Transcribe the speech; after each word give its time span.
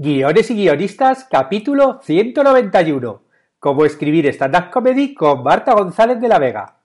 Guiones 0.00 0.48
y 0.52 0.54
guionistas, 0.54 1.26
capítulo 1.28 1.98
191. 2.04 3.24
Cómo 3.58 3.84
escribir 3.84 4.28
stand-up 4.28 4.70
comedy 4.70 5.12
con 5.12 5.42
Marta 5.42 5.74
González 5.74 6.20
de 6.20 6.28
la 6.28 6.38
Vega. 6.38 6.76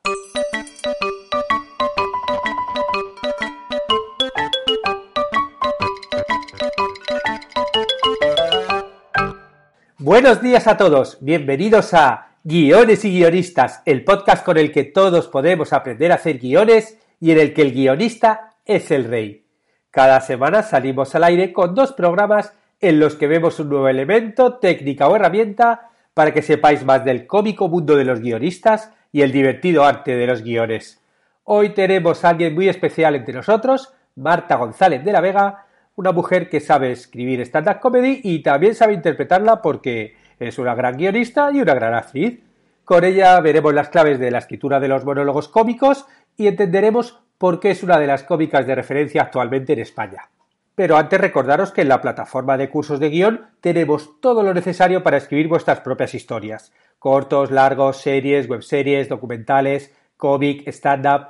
Buenos 10.00 10.42
días 10.42 10.66
a 10.66 10.76
todos, 10.76 11.20
bienvenidos 11.22 11.94
a 11.94 12.30
Guiones 12.44 13.06
y 13.06 13.12
Guionistas, 13.12 13.84
el 13.86 14.04
podcast 14.04 14.44
con 14.44 14.58
el 14.58 14.72
que 14.72 14.86
todos 14.86 15.28
podemos 15.28 15.72
aprender 15.72 16.12
a 16.12 16.16
hacer 16.16 16.40
guiones 16.40 16.98
y 17.20 17.30
en 17.30 17.38
el 17.38 17.54
que 17.54 17.62
el 17.62 17.74
guionista 17.74 18.56
es 18.66 18.90
el 18.90 19.04
rey. 19.04 19.46
Cada 19.92 20.20
semana 20.22 20.64
salimos 20.64 21.14
al 21.14 21.26
aire 21.26 21.54
con 21.54 21.76
dos 21.76 21.94
programas 21.94 22.54
en 22.84 23.00
los 23.00 23.16
que 23.16 23.28
vemos 23.28 23.62
un 23.62 23.70
nuevo 23.70 23.88
elemento, 23.88 24.56
técnica 24.56 25.08
o 25.08 25.16
herramienta 25.16 25.90
para 26.14 26.34
que 26.34 26.42
sepáis 26.42 26.84
más 26.84 27.06
del 27.06 27.26
cómico 27.26 27.70
mundo 27.70 27.96
de 27.96 28.04
los 28.04 28.20
guionistas 28.20 28.92
y 29.14 29.22
el 29.22 29.32
divertido 29.32 29.86
arte 29.86 30.18
de 30.18 30.28
los 30.28 30.44
guiones. 30.44 31.02
Hoy 31.46 31.70
tenemos 31.70 32.26
a 32.26 32.30
alguien 32.30 32.54
muy 32.54 32.68
especial 32.68 33.16
entre 33.16 33.36
nosotros, 33.36 33.94
Marta 34.18 34.58
González 34.58 35.02
de 35.06 35.14
la 35.14 35.22
Vega, 35.22 35.66
una 35.96 36.12
mujer 36.12 36.50
que 36.50 36.60
sabe 36.60 36.92
escribir 36.92 37.40
stand-up 37.46 37.80
comedy 37.80 38.20
y 38.22 38.44
también 38.44 38.76
sabe 38.76 38.94
interpretarla 38.94 39.62
porque 39.62 40.18
es 40.38 40.60
una 40.60 40.76
gran 40.76 40.98
guionista 40.98 41.52
y 41.54 41.62
una 41.62 41.76
gran 41.76 41.94
actriz. 41.94 42.42
Con 42.84 43.06
ella 43.06 43.40
veremos 43.40 43.74
las 43.74 43.88
claves 43.88 44.20
de 44.20 44.30
la 44.30 44.40
escritura 44.40 44.82
de 44.82 44.90
los 44.90 45.06
monólogos 45.06 45.48
cómicos 45.48 46.06
y 46.36 46.48
entenderemos 46.48 47.18
por 47.38 47.62
qué 47.62 47.72
es 47.72 47.82
una 47.82 47.98
de 47.98 48.08
las 48.08 48.24
cómicas 48.24 48.68
de 48.68 48.76
referencia 48.76 49.22
actualmente 49.22 49.72
en 49.72 49.80
España. 49.80 50.24
Pero 50.76 50.98
antes 50.98 51.22
recordaros 51.22 51.72
que 51.72 51.82
en 51.82 51.90
la 51.90 52.02
plataforma 52.02 52.58
de 52.58 52.70
cursos 52.70 53.00
de 53.00 53.10
guion 53.10 53.46
tenemos 53.62 54.20
todo 54.20 54.42
lo 54.42 54.56
necesario 54.56 55.04
para 55.04 55.18
escribir 55.18 55.48
vuestras 55.48 55.82
propias 55.82 56.16
historias. 56.16 56.74
Cortos, 56.98 57.52
largos, 57.52 57.98
series, 57.98 58.50
webseries, 58.50 59.08
documentales, 59.08 59.94
cómic, 60.18 60.68
stand-up. 60.68 61.28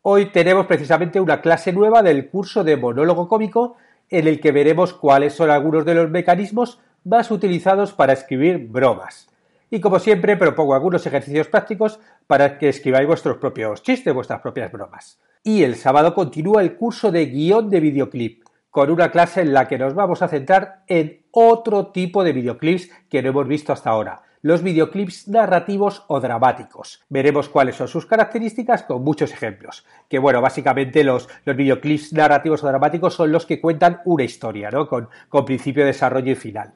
Hoy 0.00 0.26
tenemos 0.26 0.66
precisamente 0.66 1.20
una 1.20 1.42
clase 1.42 1.72
nueva 1.72 2.02
del 2.02 2.30
curso 2.30 2.64
de 2.64 2.76
monólogo 2.76 3.28
cómico 3.28 3.76
en 4.08 4.28
el 4.28 4.40
que 4.40 4.52
veremos 4.52 4.94
cuáles 4.94 5.34
son 5.34 5.50
algunos 5.50 5.84
de 5.84 5.94
los 5.94 6.10
mecanismos 6.10 6.80
más 7.04 7.30
utilizados 7.30 7.92
para 7.92 8.14
escribir 8.14 8.66
bromas. 8.68 9.28
Y 9.68 9.80
como 9.80 9.98
siempre 9.98 10.36
propongo 10.36 10.74
algunos 10.74 11.04
ejercicios 11.06 11.48
prácticos 11.48 11.98
para 12.26 12.56
que 12.56 12.68
escribáis 12.68 13.06
vuestros 13.06 13.36
propios 13.36 13.82
chistes, 13.82 14.14
vuestras 14.14 14.40
propias 14.40 14.72
bromas. 14.72 15.18
Y 15.42 15.64
el 15.64 15.74
sábado 15.74 16.14
continúa 16.14 16.62
el 16.62 16.76
curso 16.76 17.10
de 17.10 17.26
guion 17.26 17.68
de 17.68 17.80
videoclip 17.80 18.45
con 18.76 18.90
una 18.90 19.10
clase 19.10 19.40
en 19.40 19.54
la 19.54 19.68
que 19.68 19.78
nos 19.78 19.94
vamos 19.94 20.20
a 20.20 20.28
centrar 20.28 20.82
en 20.86 21.22
otro 21.30 21.86
tipo 21.92 22.22
de 22.22 22.34
videoclips 22.34 22.90
que 23.08 23.22
no 23.22 23.30
hemos 23.30 23.48
visto 23.48 23.72
hasta 23.72 23.88
ahora, 23.88 24.20
los 24.42 24.62
videoclips 24.62 25.28
narrativos 25.28 26.04
o 26.08 26.20
dramáticos. 26.20 27.02
Veremos 27.08 27.48
cuáles 27.48 27.76
son 27.76 27.88
sus 27.88 28.04
características 28.04 28.82
con 28.82 29.02
muchos 29.02 29.32
ejemplos. 29.32 29.86
Que 30.10 30.18
bueno, 30.18 30.42
básicamente 30.42 31.04
los, 31.04 31.26
los 31.46 31.56
videoclips 31.56 32.12
narrativos 32.12 32.62
o 32.62 32.66
dramáticos 32.66 33.14
son 33.14 33.32
los 33.32 33.46
que 33.46 33.62
cuentan 33.62 34.02
una 34.04 34.24
historia, 34.24 34.70
¿no? 34.70 34.86
Con, 34.86 35.08
con 35.30 35.46
principio, 35.46 35.86
desarrollo 35.86 36.32
y 36.32 36.34
final. 36.34 36.74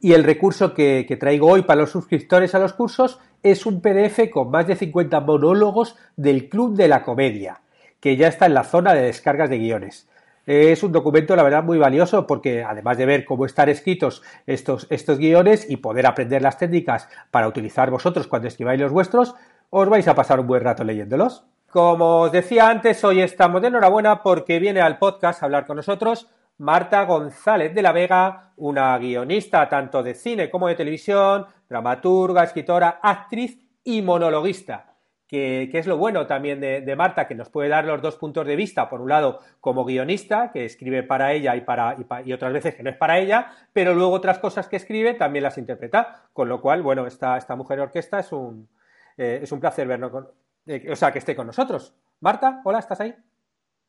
Y 0.00 0.14
el 0.14 0.24
recurso 0.24 0.72
que, 0.72 1.04
que 1.06 1.18
traigo 1.18 1.48
hoy 1.48 1.64
para 1.64 1.82
los 1.82 1.90
suscriptores 1.90 2.54
a 2.54 2.60
los 2.60 2.72
cursos 2.72 3.20
es 3.42 3.66
un 3.66 3.82
PDF 3.82 4.30
con 4.32 4.50
más 4.50 4.66
de 4.66 4.76
50 4.76 5.20
monólogos 5.20 5.96
del 6.16 6.48
Club 6.48 6.76
de 6.76 6.88
la 6.88 7.02
Comedia, 7.02 7.60
que 8.00 8.16
ya 8.16 8.28
está 8.28 8.46
en 8.46 8.54
la 8.54 8.64
zona 8.64 8.94
de 8.94 9.02
descargas 9.02 9.50
de 9.50 9.58
guiones. 9.58 10.08
Es 10.46 10.84
un 10.84 10.92
documento, 10.92 11.34
la 11.34 11.42
verdad, 11.42 11.64
muy 11.64 11.76
valioso 11.76 12.24
porque 12.24 12.62
además 12.62 12.96
de 12.96 13.04
ver 13.04 13.24
cómo 13.24 13.46
están 13.46 13.68
escritos 13.68 14.22
estos, 14.46 14.86
estos 14.90 15.18
guiones 15.18 15.68
y 15.68 15.78
poder 15.78 16.06
aprender 16.06 16.40
las 16.40 16.56
técnicas 16.56 17.08
para 17.32 17.48
utilizar 17.48 17.90
vosotros 17.90 18.28
cuando 18.28 18.46
escribáis 18.46 18.80
los 18.80 18.92
vuestros, 18.92 19.34
os 19.70 19.88
vais 19.88 20.06
a 20.06 20.14
pasar 20.14 20.38
un 20.38 20.46
buen 20.46 20.62
rato 20.62 20.84
leyéndolos. 20.84 21.44
Como 21.68 22.20
os 22.20 22.32
decía 22.32 22.68
antes, 22.68 23.02
hoy 23.02 23.22
estamos 23.22 23.60
de 23.60 23.68
enhorabuena 23.68 24.22
porque 24.22 24.60
viene 24.60 24.80
al 24.80 24.98
podcast 24.98 25.42
a 25.42 25.46
hablar 25.46 25.66
con 25.66 25.78
nosotros 25.78 26.28
Marta 26.58 27.02
González 27.04 27.74
de 27.74 27.82
la 27.82 27.90
Vega, 27.90 28.52
una 28.56 28.96
guionista 28.98 29.68
tanto 29.68 30.04
de 30.04 30.14
cine 30.14 30.48
como 30.48 30.68
de 30.68 30.76
televisión, 30.76 31.46
dramaturga, 31.68 32.44
escritora, 32.44 33.00
actriz 33.02 33.58
y 33.82 34.00
monologuista 34.00 34.95
que, 35.26 35.68
es 35.72 35.86
lo 35.86 35.96
bueno 35.96 36.26
también 36.26 36.60
de, 36.60 36.96
Marta, 36.96 37.26
que 37.26 37.34
nos 37.34 37.50
puede 37.50 37.68
dar 37.68 37.84
los 37.84 38.00
dos 38.00 38.16
puntos 38.16 38.46
de 38.46 38.56
vista, 38.56 38.88
por 38.88 39.00
un 39.00 39.08
lado 39.08 39.40
como 39.60 39.84
guionista, 39.84 40.52
que 40.52 40.64
escribe 40.64 41.02
para 41.02 41.32
ella 41.32 41.56
y, 41.56 41.62
para, 41.62 41.96
y, 42.24 42.32
otras 42.32 42.52
veces 42.52 42.74
que 42.74 42.82
no 42.82 42.90
es 42.90 42.96
para 42.96 43.18
ella, 43.18 43.52
pero 43.72 43.94
luego 43.94 44.12
otras 44.12 44.38
cosas 44.38 44.68
que 44.68 44.76
escribe 44.76 45.14
también 45.14 45.42
las 45.42 45.58
interpreta, 45.58 46.28
con 46.32 46.48
lo 46.48 46.60
cual, 46.60 46.82
bueno, 46.82 47.06
esta, 47.06 47.36
esta 47.36 47.56
mujer 47.56 47.80
orquesta 47.80 48.20
es 48.20 48.30
un, 48.32 48.68
eh, 49.16 49.40
es 49.42 49.50
un 49.50 49.60
placer 49.60 49.88
vernos, 49.88 50.10
con, 50.10 50.28
eh, 50.66 50.86
o 50.90 50.96
sea, 50.96 51.12
que 51.12 51.18
esté 51.18 51.34
con 51.34 51.48
nosotros. 51.48 51.94
Marta, 52.20 52.60
hola, 52.64 52.78
¿estás 52.78 53.00
ahí? 53.00 53.14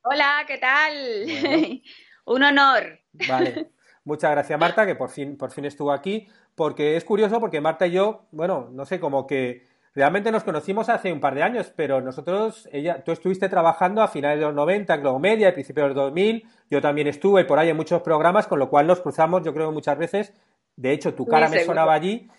Hola, 0.01 0.43
¿qué 0.47 0.57
tal? 0.57 1.81
un 2.25 2.43
honor. 2.43 2.99
Vale. 3.27 3.71
Muchas 4.05 4.31
gracias, 4.31 4.57
Marta, 4.57 4.85
que 4.85 4.95
por 4.95 5.09
fin, 5.09 5.37
por 5.37 5.51
fin 5.51 5.65
estuvo 5.65 5.91
aquí, 5.91 6.29
porque 6.55 6.95
es 6.95 7.03
curioso, 7.03 7.41
porque 7.41 7.59
Marta 7.59 7.85
y 7.85 7.91
yo, 7.91 8.25
bueno, 8.31 8.69
no 8.71 8.85
sé, 8.85 9.01
como 9.01 9.27
que 9.27 9.67
Realmente 9.97 10.31
nos 10.31 10.43
conocimos 10.43 10.89
hace 10.89 11.11
un 11.11 11.19
par 11.19 11.33
de 11.33 11.41
años, 11.41 11.73
pero 11.75 12.01
nosotros, 12.01 12.69
ella, 12.71 13.03
tú 13.03 13.11
estuviste 13.11 13.49
trabajando 13.49 14.03
a 14.03 14.07
finales 14.07 14.37
de 14.37 14.45
los 14.45 14.53
90 14.53 14.93
en 14.93 15.01
Globo 15.01 15.17
Media, 15.17 15.49
a 15.49 15.53
principios 15.53 15.85
de 15.85 15.95
los 15.95 15.95
2000, 15.95 16.47
yo 16.69 16.81
también 16.81 17.07
estuve 17.07 17.45
por 17.45 17.57
ahí 17.57 17.69
en 17.69 17.75
muchos 17.75 18.03
programas, 18.03 18.45
con 18.45 18.59
lo 18.59 18.69
cual 18.69 18.85
nos 18.85 18.99
cruzamos, 18.99 19.41
yo 19.41 19.55
creo, 19.55 19.71
muchas 19.71 19.97
veces. 19.97 20.35
De 20.75 20.91
hecho, 20.91 21.15
tu 21.15 21.25
cara 21.25 21.49
me 21.49 21.65
sonaba 21.65 21.95
allí, 21.95 22.29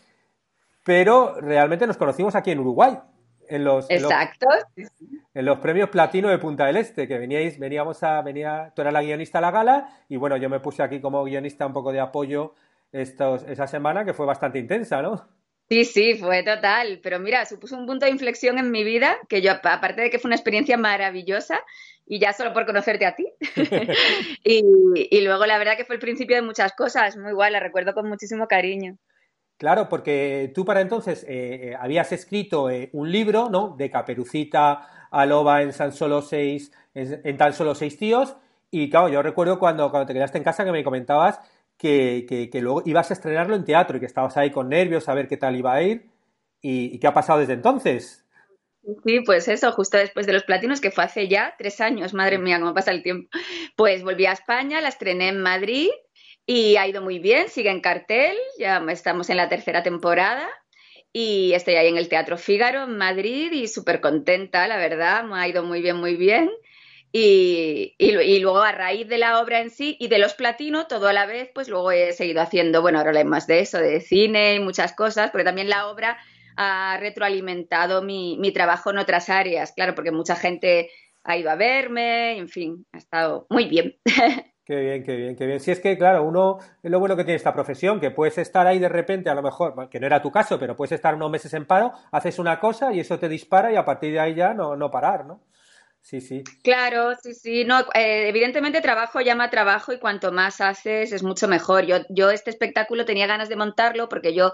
pero 0.84 1.34
realmente 1.40 1.84
nos 1.84 1.96
conocimos 1.96 2.36
aquí 2.36 2.52
en 2.52 2.60
Uruguay, 2.60 2.96
en 3.48 3.64
los, 3.64 3.90
Exacto. 3.90 4.46
En 5.34 5.44
los, 5.44 5.58
premios 5.58 5.88
Platino 5.88 6.28
de 6.28 6.38
Punta 6.38 6.64
del 6.64 6.76
Este, 6.76 7.08
que 7.08 7.18
veníais, 7.18 7.58
veníamos 7.58 8.04
a, 8.04 8.22
venía, 8.22 8.72
tú 8.76 8.82
eras 8.82 8.92
la 8.92 9.02
guionista 9.02 9.38
a 9.38 9.40
la 9.40 9.50
gala, 9.50 9.88
y 10.08 10.16
bueno, 10.16 10.36
yo 10.36 10.48
me 10.48 10.60
puse 10.60 10.84
aquí 10.84 11.00
como 11.00 11.24
guionista 11.24 11.66
un 11.66 11.72
poco 11.72 11.90
de 11.90 11.98
apoyo 11.98 12.54
estos, 12.92 13.42
esa 13.48 13.66
semana, 13.66 14.04
que 14.04 14.14
fue 14.14 14.26
bastante 14.26 14.60
intensa, 14.60 15.02
¿no? 15.02 15.37
Sí, 15.70 15.84
sí, 15.84 16.14
fue 16.14 16.42
total. 16.42 17.00
Pero 17.02 17.18
mira, 17.18 17.44
supuso 17.44 17.76
un 17.76 17.86
punto 17.86 18.06
de 18.06 18.12
inflexión 18.12 18.58
en 18.58 18.70
mi 18.70 18.84
vida, 18.84 19.18
que 19.28 19.42
yo, 19.42 19.52
aparte 19.52 20.02
de 20.02 20.10
que 20.10 20.18
fue 20.18 20.28
una 20.28 20.36
experiencia 20.36 20.78
maravillosa, 20.78 21.60
y 22.06 22.18
ya 22.18 22.32
solo 22.32 22.54
por 22.54 22.64
conocerte 22.64 23.04
a 23.04 23.14
ti. 23.14 23.26
y, 24.44 25.20
luego 25.20 25.46
la 25.46 25.58
verdad 25.58 25.76
que 25.76 25.84
fue 25.84 25.96
el 25.96 26.00
principio 26.00 26.36
de 26.36 26.42
muchas 26.42 26.72
cosas, 26.72 27.16
muy 27.16 27.32
guay, 27.32 27.52
la 27.52 27.60
recuerdo 27.60 27.92
con 27.92 28.08
muchísimo 28.08 28.46
cariño. 28.46 28.96
Claro, 29.58 29.88
porque 29.88 30.52
tú 30.54 30.64
para 30.64 30.80
entonces 30.80 31.26
eh, 31.28 31.74
habías 31.78 32.12
escrito 32.12 32.70
eh, 32.70 32.90
un 32.92 33.10
libro, 33.10 33.48
¿no? 33.50 33.74
De 33.76 33.90
Caperucita 33.90 35.08
a 35.10 35.26
Loba 35.26 35.62
en 35.62 35.72
tan 35.72 35.92
solo 35.92 36.22
seis, 36.22 36.72
en, 36.94 37.36
tan 37.36 37.52
solo 37.52 37.74
seis 37.74 37.98
tíos. 37.98 38.36
Y 38.70 38.88
claro, 38.88 39.08
yo 39.08 39.20
recuerdo 39.20 39.58
cuando, 39.58 39.90
cuando 39.90 40.06
te 40.06 40.14
quedaste 40.14 40.38
en 40.38 40.44
casa 40.44 40.64
que 40.64 40.72
me 40.72 40.84
comentabas 40.84 41.40
que, 41.78 42.48
que, 42.52 42.60
luego 42.60 42.82
ibas 42.84 43.10
a 43.10 43.14
estrenarlo 43.14 43.54
en 43.54 43.64
teatro 43.64 43.96
y 43.96 44.00
que 44.00 44.06
estabas 44.06 44.36
ahí 44.36 44.50
con 44.50 44.68
nervios 44.68 45.08
a 45.08 45.14
ver 45.14 45.28
qué 45.28 45.36
tal 45.36 45.56
iba 45.56 45.72
a 45.72 45.82
ir. 45.82 46.10
¿Y, 46.60 46.98
qué 46.98 47.06
ha 47.06 47.14
pasado 47.14 47.38
desde 47.38 47.52
entonces? 47.52 48.24
Sí, 49.04 49.20
pues 49.20 49.46
eso, 49.48 49.70
justo 49.72 49.96
después 49.96 50.26
de 50.26 50.32
los 50.32 50.42
platinos, 50.42 50.80
que 50.80 50.90
fue 50.90 51.04
hace 51.04 51.28
ya 51.28 51.54
tres 51.56 51.80
años, 51.80 52.14
madre 52.14 52.38
mía, 52.38 52.58
cómo 52.58 52.74
pasa 52.74 52.90
el 52.90 53.02
tiempo. 53.02 53.28
Pues 53.76 54.02
volví 54.02 54.26
a 54.26 54.32
España, 54.32 54.80
la 54.80 54.88
estrené 54.88 55.28
en 55.28 55.40
Madrid 55.40 55.88
y 56.46 56.76
ha 56.76 56.86
ido 56.88 57.00
muy 57.00 57.18
bien, 57.18 57.48
sigue 57.48 57.70
en 57.70 57.80
cartel, 57.80 58.36
ya 58.58 58.84
estamos 58.88 59.30
en 59.30 59.36
la 59.36 59.48
tercera 59.48 59.82
temporada 59.82 60.48
y 61.12 61.52
estoy 61.52 61.74
ahí 61.74 61.88
en 61.88 61.96
el 61.96 62.08
Teatro 62.08 62.38
Fígaro 62.38 62.84
en 62.84 62.96
Madrid 62.96 63.52
y 63.52 63.68
súper 63.68 64.00
contenta, 64.00 64.66
la 64.66 64.76
verdad, 64.76 65.24
me 65.24 65.38
ha 65.38 65.48
ido 65.48 65.62
muy 65.62 65.80
bien, 65.80 65.96
muy 65.96 66.16
bien. 66.16 66.50
Y, 67.10 67.96
luego 68.42 68.60
a 68.60 68.72
raíz 68.72 69.08
de 69.08 69.18
la 69.18 69.40
obra 69.40 69.60
en 69.60 69.70
sí 69.70 69.96
y 69.98 70.08
de 70.08 70.18
los 70.18 70.34
platinos, 70.34 70.88
todo 70.88 71.08
a 71.08 71.12
la 71.12 71.26
vez, 71.26 71.50
pues 71.54 71.68
luego 71.68 71.90
he 71.90 72.12
seguido 72.12 72.42
haciendo, 72.42 72.82
bueno, 72.82 72.98
ahora 72.98 73.24
más 73.24 73.46
de 73.46 73.60
eso, 73.60 73.78
de 73.78 74.00
cine 74.00 74.54
y 74.54 74.60
muchas 74.60 74.92
cosas, 74.92 75.30
porque 75.30 75.44
también 75.44 75.68
la 75.68 75.88
obra 75.88 76.18
ha 76.56 76.98
retroalimentado 77.00 78.02
mi, 78.02 78.36
mi 78.38 78.52
trabajo 78.52 78.90
en 78.90 78.98
otras 78.98 79.30
áreas, 79.30 79.72
claro, 79.72 79.94
porque 79.94 80.10
mucha 80.10 80.36
gente 80.36 80.90
ha 81.24 81.36
ido 81.36 81.50
a 81.50 81.56
verme, 81.56 82.36
en 82.36 82.48
fin, 82.48 82.86
ha 82.92 82.98
estado 82.98 83.46
muy 83.48 83.66
bien. 83.66 83.96
Qué 84.68 84.76
bien, 84.76 85.02
qué 85.02 85.16
bien, 85.16 85.34
qué 85.34 85.46
bien. 85.46 85.60
Si 85.60 85.70
es 85.70 85.80
que, 85.80 85.96
claro, 85.96 86.24
uno, 86.24 86.58
es 86.82 86.90
lo 86.90 87.00
bueno 87.00 87.16
que 87.16 87.24
tiene 87.24 87.36
esta 87.36 87.54
profesión, 87.54 88.00
que 88.00 88.10
puedes 88.10 88.36
estar 88.36 88.66
ahí 88.66 88.78
de 88.78 88.90
repente, 88.90 89.30
a 89.30 89.34
lo 89.34 89.42
mejor, 89.42 89.88
que 89.88 89.98
no 89.98 90.06
era 90.06 90.20
tu 90.20 90.30
caso, 90.30 90.58
pero 90.58 90.76
puedes 90.76 90.92
estar 90.92 91.14
unos 91.14 91.30
meses 91.30 91.54
en 91.54 91.64
paro, 91.64 91.94
haces 92.12 92.38
una 92.38 92.60
cosa 92.60 92.92
y 92.92 93.00
eso 93.00 93.18
te 93.18 93.30
dispara 93.30 93.72
y 93.72 93.76
a 93.76 93.86
partir 93.86 94.12
de 94.12 94.20
ahí 94.20 94.34
ya 94.34 94.52
no, 94.52 94.76
no 94.76 94.90
parar, 94.90 95.24
¿no? 95.24 95.40
Sí, 96.00 96.20
sí. 96.20 96.42
Claro, 96.62 97.14
sí, 97.22 97.34
sí. 97.34 97.64
No, 97.64 97.80
eh, 97.94 98.28
evidentemente 98.28 98.80
trabajo 98.80 99.20
llama 99.20 99.50
trabajo 99.50 99.92
y 99.92 99.98
cuanto 99.98 100.32
más 100.32 100.60
haces 100.60 101.12
es 101.12 101.22
mucho 101.22 101.48
mejor. 101.48 101.84
Yo, 101.84 101.98
yo 102.08 102.30
este 102.30 102.50
espectáculo 102.50 103.04
tenía 103.04 103.26
ganas 103.26 103.48
de 103.48 103.56
montarlo 103.56 104.08
porque 104.08 104.32
yo 104.32 104.52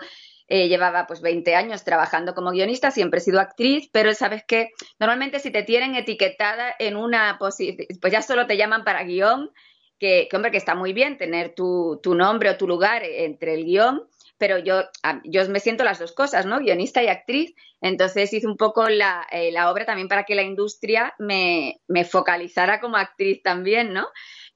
eh, 0.49 0.69
llevaba 0.69 1.06
pues 1.06 1.20
20 1.20 1.55
años 1.55 1.85
trabajando 1.85 2.35
como 2.35 2.50
guionista, 2.50 2.91
siempre 2.91 3.19
he 3.19 3.23
sido 3.23 3.41
actriz, 3.41 3.88
pero 3.93 4.12
sabes 4.14 4.43
que 4.44 4.70
normalmente 4.99 5.38
si 5.38 5.50
te 5.50 5.62
tienen 5.62 5.94
etiquetada 5.94 6.75
en 6.79 6.96
una 6.96 7.37
posición, 7.38 7.87
pues 8.00 8.12
ya 8.12 8.20
solo 8.20 8.46
te 8.46 8.56
llaman 8.56 8.85
para 8.85 9.05
guion, 9.05 9.50
que, 9.99 10.29
hombre, 10.35 10.50
que 10.50 10.58
está 10.58 10.75
muy 10.75 10.93
bien 10.93 11.17
tener 11.17 11.55
tu, 11.55 12.00
tu 12.02 12.14
nombre 12.14 12.50
o 12.50 12.56
tu 12.56 12.67
lugar 12.67 13.02
entre 13.05 13.55
el 13.55 13.64
guion, 13.64 14.06
pero 14.38 14.58
yo, 14.58 14.82
yo 15.25 15.48
me 15.48 15.60
siento 15.60 15.84
las 15.84 15.98
dos 15.98 16.12
cosas, 16.12 16.46
¿no? 16.46 16.58
Guionista 16.58 17.02
y 17.02 17.08
actriz. 17.08 17.54
Entonces 17.81 18.32
hice 18.32 18.46
un 18.46 18.56
poco 18.56 18.88
la, 18.88 19.26
eh, 19.31 19.52
la 19.52 19.70
obra 19.70 19.84
también 19.84 20.08
para 20.08 20.25
que 20.25 20.34
la 20.34 20.42
industria 20.42 21.14
me, 21.19 21.81
me 21.86 22.04
focalizara 22.04 22.81
como 22.81 22.96
actriz 22.96 23.42
también, 23.42 23.92
¿no? 23.92 24.08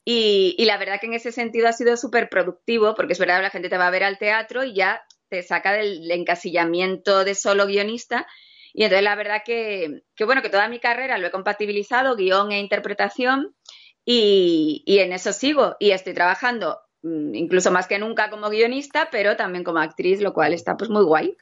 Y, 0.05 0.55
y, 0.59 0.65
la 0.65 0.79
verdad 0.79 0.99
que 1.01 1.07
en 1.07 1.15
ese 1.15 1.33
sentido 1.33 1.69
ha 1.69 1.73
sido 1.73 1.97
súper 1.97 2.31
productivo, 2.31 2.95
porque 2.95 3.13
es 3.13 3.19
verdad, 3.19 3.43
la 3.43 3.51
gente 3.51 3.69
te 3.69 3.77
va 3.77 3.89
a 3.89 3.91
ver 3.91 4.05
al 4.05 4.19
teatro 4.19 4.65
y 4.65 4.75
ya 4.75 5.03
te 5.29 5.43
saca 5.43 5.73
del 5.73 6.11
encasillamiento 6.11 7.25
de 7.25 7.35
solo 7.35 7.67
guionista. 7.67 8.27
Y 8.73 8.85
entonces 8.85 9.05
la 9.05 9.17
verdad 9.17 9.43
que, 9.45 10.03
que 10.15 10.25
bueno, 10.25 10.41
que 10.41 10.51
toda 10.51 10.69
mi 10.69 10.81
carrera 10.81 11.19
lo 11.19 11.27
he 11.27 11.31
compatibilizado, 11.31 12.17
guion 12.17 12.53
e 12.53 12.61
interpretación, 12.61 13.55
y, 14.05 14.83
y 14.87 15.01
en 15.01 15.13
eso 15.13 15.33
sigo. 15.35 15.77
Y 15.79 15.91
estoy 15.91 16.15
trabajando 16.15 16.79
incluso 17.03 17.71
más 17.71 17.87
que 17.87 17.99
nunca 17.99 18.31
como 18.31 18.51
guionista, 18.51 19.09
pero 19.11 19.37
también 19.37 19.65
como 19.65 19.79
actriz, 19.79 20.21
lo 20.21 20.33
cual 20.33 20.53
está 20.53 20.77
pues 20.77 20.91
muy 20.91 21.05
guay. 21.05 21.37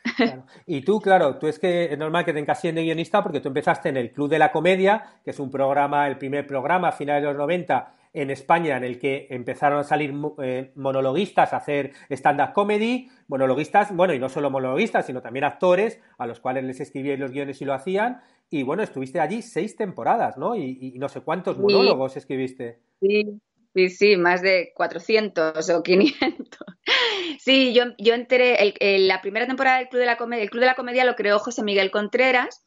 Y 0.66 0.82
tú, 0.82 1.00
claro, 1.00 1.38
tú 1.38 1.46
es 1.46 1.58
que 1.58 1.84
es 1.84 1.98
normal 1.98 2.24
que 2.24 2.32
te 2.32 2.40
encasillen 2.40 2.74
de 2.74 2.82
guionista 2.82 3.22
porque 3.22 3.40
tú 3.40 3.48
empezaste 3.48 3.88
en 3.88 3.96
el 3.96 4.12
Club 4.12 4.28
de 4.28 4.38
la 4.38 4.52
Comedia, 4.52 5.20
que 5.24 5.30
es 5.30 5.38
un 5.38 5.50
programa, 5.50 6.06
el 6.08 6.18
primer 6.18 6.46
programa 6.46 6.88
a 6.88 6.92
finales 6.92 7.22
de 7.22 7.28
los 7.28 7.36
90 7.36 7.94
en 8.16 8.30
España 8.30 8.78
en 8.78 8.84
el 8.84 8.98
que 8.98 9.26
empezaron 9.28 9.78
a 9.78 9.84
salir 9.84 10.14
eh, 10.42 10.72
monologuistas 10.74 11.52
a 11.52 11.58
hacer 11.58 11.92
stand-up 12.08 12.54
comedy, 12.54 13.10
monologuistas, 13.28 13.94
bueno, 13.94 14.14
y 14.14 14.18
no 14.18 14.30
solo 14.30 14.50
monologuistas, 14.50 15.04
sino 15.04 15.20
también 15.20 15.44
actores 15.44 16.00
a 16.16 16.26
los 16.26 16.40
cuales 16.40 16.64
les 16.64 16.80
escribíais 16.80 17.20
los 17.20 17.30
guiones 17.30 17.60
y 17.60 17.66
lo 17.66 17.74
hacían. 17.74 18.22
Y 18.48 18.62
bueno, 18.62 18.82
estuviste 18.82 19.20
allí 19.20 19.42
seis 19.42 19.76
temporadas, 19.76 20.38
¿no? 20.38 20.56
Y, 20.56 20.94
no 20.96 21.10
sé 21.10 21.20
cuántos 21.20 21.58
monólogos 21.58 22.16
escribiste. 22.16 22.80
Sí, 23.00 23.38
Sí, 23.76 23.90
sí, 23.90 24.16
más 24.16 24.40
de 24.40 24.72
400 24.74 25.68
o 25.68 25.82
500. 25.82 26.60
Sí, 27.40 27.74
yo, 27.74 27.84
yo 27.98 28.14
entré, 28.14 28.74
la 29.00 29.20
primera 29.20 29.46
temporada 29.46 29.78
del 29.78 29.88
Club 29.88 30.00
de 30.00 30.06
la 30.06 30.16
Comedia, 30.16 30.44
el 30.44 30.50
Club 30.50 30.60
de 30.60 30.66
la 30.66 30.76
Comedia 30.76 31.04
lo 31.04 31.16
creó 31.16 31.40
José 31.40 31.62
Miguel 31.62 31.90
Contreras 31.90 32.64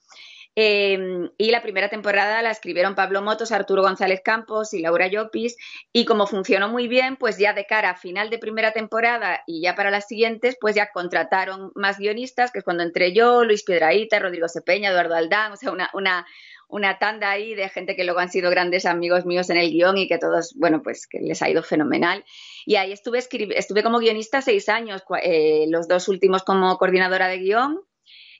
em, 0.55 1.29
y 1.37 1.51
la 1.51 1.61
primera 1.61 1.89
temporada 1.89 2.41
la 2.41 2.51
escribieron 2.51 2.95
Pablo 2.95 3.21
Motos, 3.21 3.53
Arturo 3.53 3.81
González 3.81 4.21
Campos 4.23 4.73
y 4.73 4.81
Laura 4.81 5.07
Llopis 5.07 5.55
y 5.93 6.03
como 6.05 6.27
funcionó 6.27 6.67
muy 6.67 6.87
bien, 6.89 7.15
pues 7.15 7.37
ya 7.37 7.53
de 7.53 7.65
cara 7.65 7.91
a 7.91 7.95
final 7.95 8.29
de 8.29 8.37
primera 8.39 8.73
temporada 8.73 9.41
y 9.47 9.61
ya 9.61 9.73
para 9.73 9.89
las 9.89 10.07
siguientes, 10.07 10.57
pues 10.59 10.75
ya 10.75 10.91
contrataron 10.91 11.71
más 11.75 11.97
guionistas, 11.97 12.51
que 12.51 12.59
es 12.59 12.65
cuando 12.65 12.83
entré 12.83 13.13
yo, 13.13 13.45
Luis 13.45 13.63
Piedraíta, 13.63 14.19
Rodrigo 14.19 14.49
Sepeña, 14.49 14.89
Eduardo 14.89 15.15
Aldán, 15.15 15.53
o 15.53 15.55
sea, 15.55 15.71
una, 15.71 15.89
una 15.93 16.25
una 16.69 16.99
tanda 16.99 17.31
ahí 17.31 17.55
de 17.55 17.67
gente 17.67 17.95
que 17.95 18.03
luego 18.03 18.19
han 18.19 18.29
sido 18.29 18.51
grandes 18.51 18.85
amigos 18.85 19.25
míos 19.25 19.49
en 19.49 19.57
el 19.57 19.71
guion 19.71 19.97
y 19.97 20.07
que 20.07 20.19
todos, 20.19 20.53
bueno, 20.55 20.81
pues 20.83 21.07
que 21.07 21.19
les 21.19 21.41
ha 21.41 21.49
ido 21.49 21.63
fenomenal. 21.63 22.23
Y 22.65 22.75
ahí 22.75 22.91
estuve, 22.91 23.19
estuve 23.19 23.83
como 23.83 23.99
guionista 23.99 24.41
seis 24.41 24.69
años, 24.69 25.03
eh, 25.23 25.65
los 25.67 25.87
dos 25.87 26.07
últimos 26.07 26.43
como 26.43 26.77
coordinadora 26.77 27.27
de 27.27 27.39
guion. 27.39 27.81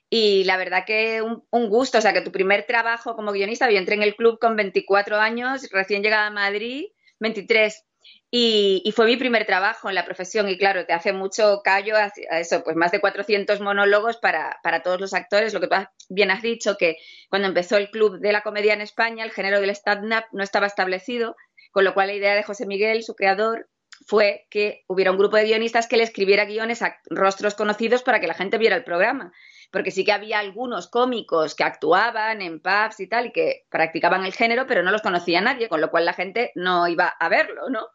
Y 0.08 0.44
la 0.44 0.56
verdad 0.56 0.84
que 0.86 1.22
un, 1.22 1.44
un, 1.50 1.68
gusto, 1.68 1.98
o 1.98 2.00
sea, 2.00 2.12
que 2.12 2.20
tu 2.20 2.32
primer 2.32 2.66
trabajo 2.66 3.14
como 3.14 3.32
guionista, 3.32 3.70
yo 3.70 3.78
entré 3.78 3.96
en 3.96 4.02
el 4.02 4.16
club 4.16 4.38
con 4.40 4.56
24 4.56 5.18
años, 5.18 5.68
recién 5.70 6.02
llegada 6.02 6.26
a 6.26 6.30
Madrid, 6.30 6.86
23, 7.18 7.84
y, 8.32 8.92
fue 8.94 9.06
mi 9.06 9.16
primer 9.16 9.44
trabajo 9.44 9.88
en 9.88 9.96
la 9.96 10.04
profesión 10.04 10.48
y 10.48 10.56
claro, 10.56 10.86
te 10.86 10.92
hace 10.92 11.12
mucho 11.12 11.62
callo 11.64 11.96
a, 11.96 12.12
eso, 12.38 12.62
pues 12.62 12.76
más 12.76 12.92
de 12.92 13.00
400 13.00 13.60
monólogos 13.60 14.18
para, 14.18 14.60
para, 14.62 14.82
todos 14.82 15.00
los 15.00 15.14
actores. 15.14 15.52
Lo 15.52 15.60
que 15.60 15.66
tú 15.66 15.74
bien 16.08 16.30
has 16.30 16.40
dicho, 16.40 16.76
que 16.76 16.96
cuando 17.28 17.48
empezó 17.48 17.76
el 17.76 17.90
Club 17.90 18.20
de 18.20 18.32
la 18.32 18.42
Comedia 18.42 18.74
en 18.74 18.82
España, 18.82 19.24
el 19.24 19.32
género 19.32 19.60
del 19.60 19.70
stand-up 19.70 20.24
no 20.30 20.44
estaba 20.44 20.68
establecido, 20.68 21.34
con 21.72 21.84
lo 21.84 21.92
cual 21.92 22.06
la 22.06 22.14
idea 22.14 22.34
de 22.36 22.44
José 22.44 22.66
Miguel, 22.66 23.02
su 23.02 23.16
creador, 23.16 23.68
fue 24.06 24.46
que 24.48 24.84
hubiera 24.86 25.10
un 25.10 25.18
grupo 25.18 25.36
de 25.36 25.44
guionistas 25.44 25.88
que 25.88 25.96
le 25.96 26.04
escribiera 26.04 26.44
guiones 26.44 26.82
a 26.82 26.98
rostros 27.06 27.54
conocidos 27.54 28.02
para 28.02 28.20
que 28.20 28.28
la 28.28 28.34
gente 28.34 28.58
viera 28.58 28.76
el 28.76 28.84
programa. 28.84 29.32
Porque 29.70 29.90
sí 29.90 30.04
que 30.04 30.12
había 30.12 30.38
algunos 30.40 30.88
cómicos 30.88 31.54
que 31.54 31.64
actuaban 31.64 32.42
en 32.42 32.60
pubs 32.60 33.00
y 33.00 33.06
tal, 33.06 33.26
y 33.26 33.32
que 33.32 33.66
practicaban 33.70 34.24
el 34.24 34.32
género, 34.32 34.66
pero 34.66 34.82
no 34.82 34.90
los 34.90 35.02
conocía 35.02 35.40
nadie, 35.40 35.68
con 35.68 35.80
lo 35.80 35.90
cual 35.90 36.04
la 36.04 36.12
gente 36.12 36.52
no 36.54 36.88
iba 36.88 37.08
a 37.08 37.28
verlo, 37.28 37.70
¿no? 37.70 37.88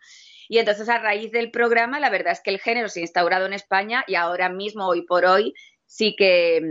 Y 0.48 0.60
entonces 0.60 0.88
a 0.90 1.00
raíz 1.00 1.32
del 1.32 1.52
programa, 1.52 2.00
la 2.00 2.10
verdad 2.10 2.34
es 2.34 2.42
que 2.42 2.52
el 2.52 2.60
género 2.60 2.88
se 2.88 3.00
ha 3.00 3.04
instaurado 3.04 3.46
en 3.46 3.54
España 3.54 4.04
y 4.08 4.16
ahora 4.16 4.50
mismo, 4.50 4.88
hoy 4.88 5.02
por 5.02 5.26
hoy, 5.26 5.54
sí 5.86 6.16
que 6.16 6.62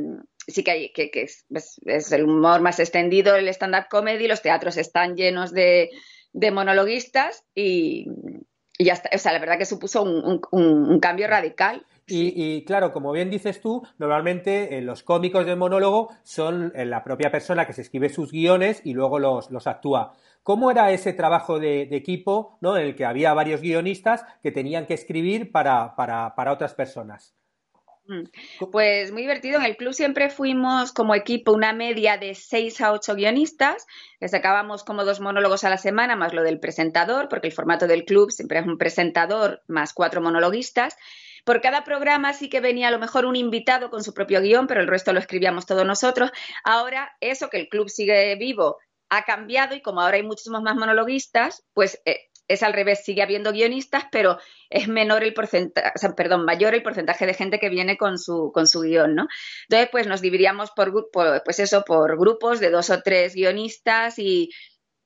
sí 0.46 0.62
que, 0.62 0.92
es, 1.14 2.12
el 2.12 2.24
humor 2.24 2.60
más 2.60 2.78
extendido, 2.78 3.34
el 3.36 3.48
stand-up 3.48 3.86
comedy, 3.90 4.26
los 4.26 4.42
teatros 4.42 4.76
están 4.76 5.16
llenos 5.16 5.52
de, 5.52 5.90
monologuistas 6.52 7.44
y, 7.54 8.06
ya 8.78 8.94
está. 8.94 9.10
O 9.14 9.18
sea, 9.18 9.32
la 9.32 9.38
verdad 9.38 9.58
que 9.58 9.66
supuso 9.66 10.02
un, 10.02 11.00
cambio 11.00 11.28
radical. 11.28 11.84
Y, 12.06 12.64
claro, 12.66 12.92
como 12.92 13.12
bien 13.12 13.30
dices 13.30 13.62
tú, 13.62 13.82
normalmente 13.98 14.76
eh, 14.76 14.82
los 14.82 15.02
cómicos 15.02 15.46
del 15.46 15.56
monólogo 15.56 16.10
son 16.22 16.70
eh, 16.74 16.84
la 16.84 17.02
propia 17.02 17.30
persona 17.30 17.66
que 17.66 17.72
se 17.72 17.80
escribe 17.80 18.10
sus 18.10 18.30
guiones 18.30 18.82
y 18.84 18.92
luego 18.92 19.18
los, 19.18 19.50
los 19.50 19.66
actúa. 19.66 20.14
¿Cómo 20.44 20.70
era 20.70 20.92
ese 20.92 21.14
trabajo 21.14 21.58
de, 21.58 21.88
equipo 21.92 22.58
¿no? 22.60 22.76
en 22.76 22.84
el 22.84 22.94
que 22.94 23.06
había 23.06 23.32
varios 23.32 23.62
guionistas 23.62 24.26
que 24.42 24.52
tenían 24.52 24.84
que 24.84 24.92
escribir 24.92 25.50
para, 25.50 25.96
para, 25.96 26.52
otras 26.52 26.74
personas? 26.74 27.34
Mm. 28.06 28.24
Pues 28.70 29.10
muy 29.10 29.22
divertido. 29.22 29.58
En 29.58 29.64
el 29.64 29.78
club 29.78 29.94
siempre 29.94 30.28
fuimos 30.28 30.92
como 30.92 31.14
equipo 31.14 31.52
una 31.52 31.72
media 31.72 32.18
de 32.18 32.34
seis 32.34 32.82
a 32.82 32.92
ocho 32.92 33.14
guionistas, 33.14 33.86
que 34.20 34.28
sacábamos 34.28 34.84
como 34.84 35.06
dos 35.06 35.20
monólogos 35.20 35.64
a 35.64 35.70
la 35.70 35.78
semana, 35.78 36.14
más 36.14 36.34
lo 36.34 36.42
del 36.42 36.60
presentador, 36.60 37.30
porque 37.30 37.46
el 37.46 37.54
formato 37.54 37.86
del 37.86 38.04
club 38.04 38.30
siempre 38.30 38.58
es 38.58 38.66
un 38.66 38.76
presentador 38.76 39.62
más 39.66 39.94
cuatro 39.94 40.20
monologuistas. 40.20 40.98
Por 41.44 41.60
cada 41.60 41.84
programa 41.84 42.32
sí 42.32 42.48
que 42.48 42.60
venía 42.60 42.88
a 42.88 42.90
lo 42.90 42.98
mejor 42.98 43.26
un 43.26 43.36
invitado 43.36 43.90
con 43.90 44.02
su 44.02 44.14
propio 44.14 44.40
guion, 44.40 44.66
pero 44.66 44.80
el 44.80 44.88
resto 44.88 45.12
lo 45.12 45.20
escribíamos 45.20 45.66
todos 45.66 45.86
nosotros. 45.86 46.30
Ahora, 46.64 47.12
eso 47.20 47.48
que 47.50 47.58
el 47.58 47.68
club 47.68 47.88
sigue 47.88 48.34
vivo 48.36 48.78
ha 49.10 49.24
cambiado 49.24 49.74
y 49.74 49.82
como 49.82 50.00
ahora 50.00 50.16
hay 50.16 50.22
muchísimos 50.22 50.62
más 50.62 50.74
monologuistas, 50.74 51.64
pues 51.74 52.00
eh, 52.06 52.30
es 52.48 52.62
al 52.62 52.72
revés, 52.72 53.04
sigue 53.04 53.22
habiendo 53.22 53.52
guionistas, 53.52 54.04
pero 54.10 54.38
es 54.68 54.88
menor 54.88 55.22
el 55.22 55.32
porcentaje, 55.32 55.92
o 55.94 55.98
sea, 55.98 56.14
perdón, 56.14 56.44
mayor 56.44 56.74
el 56.74 56.82
porcentaje 56.82 57.26
de 57.26 57.34
gente 57.34 57.58
que 57.58 57.70
viene 57.70 57.96
con 57.96 58.18
su, 58.18 58.50
con 58.52 58.66
su 58.66 58.80
guion, 58.80 59.14
¿no? 59.14 59.28
Entonces, 59.68 59.88
pues 59.90 60.06
nos 60.06 60.20
dividíamos 60.20 60.70
por, 60.72 61.10
pues 61.12 61.58
eso, 61.58 61.84
por 61.84 62.18
grupos 62.18 62.60
de 62.60 62.70
dos 62.70 62.90
o 62.90 63.00
tres 63.02 63.34
guionistas 63.34 64.18
y, 64.18 64.50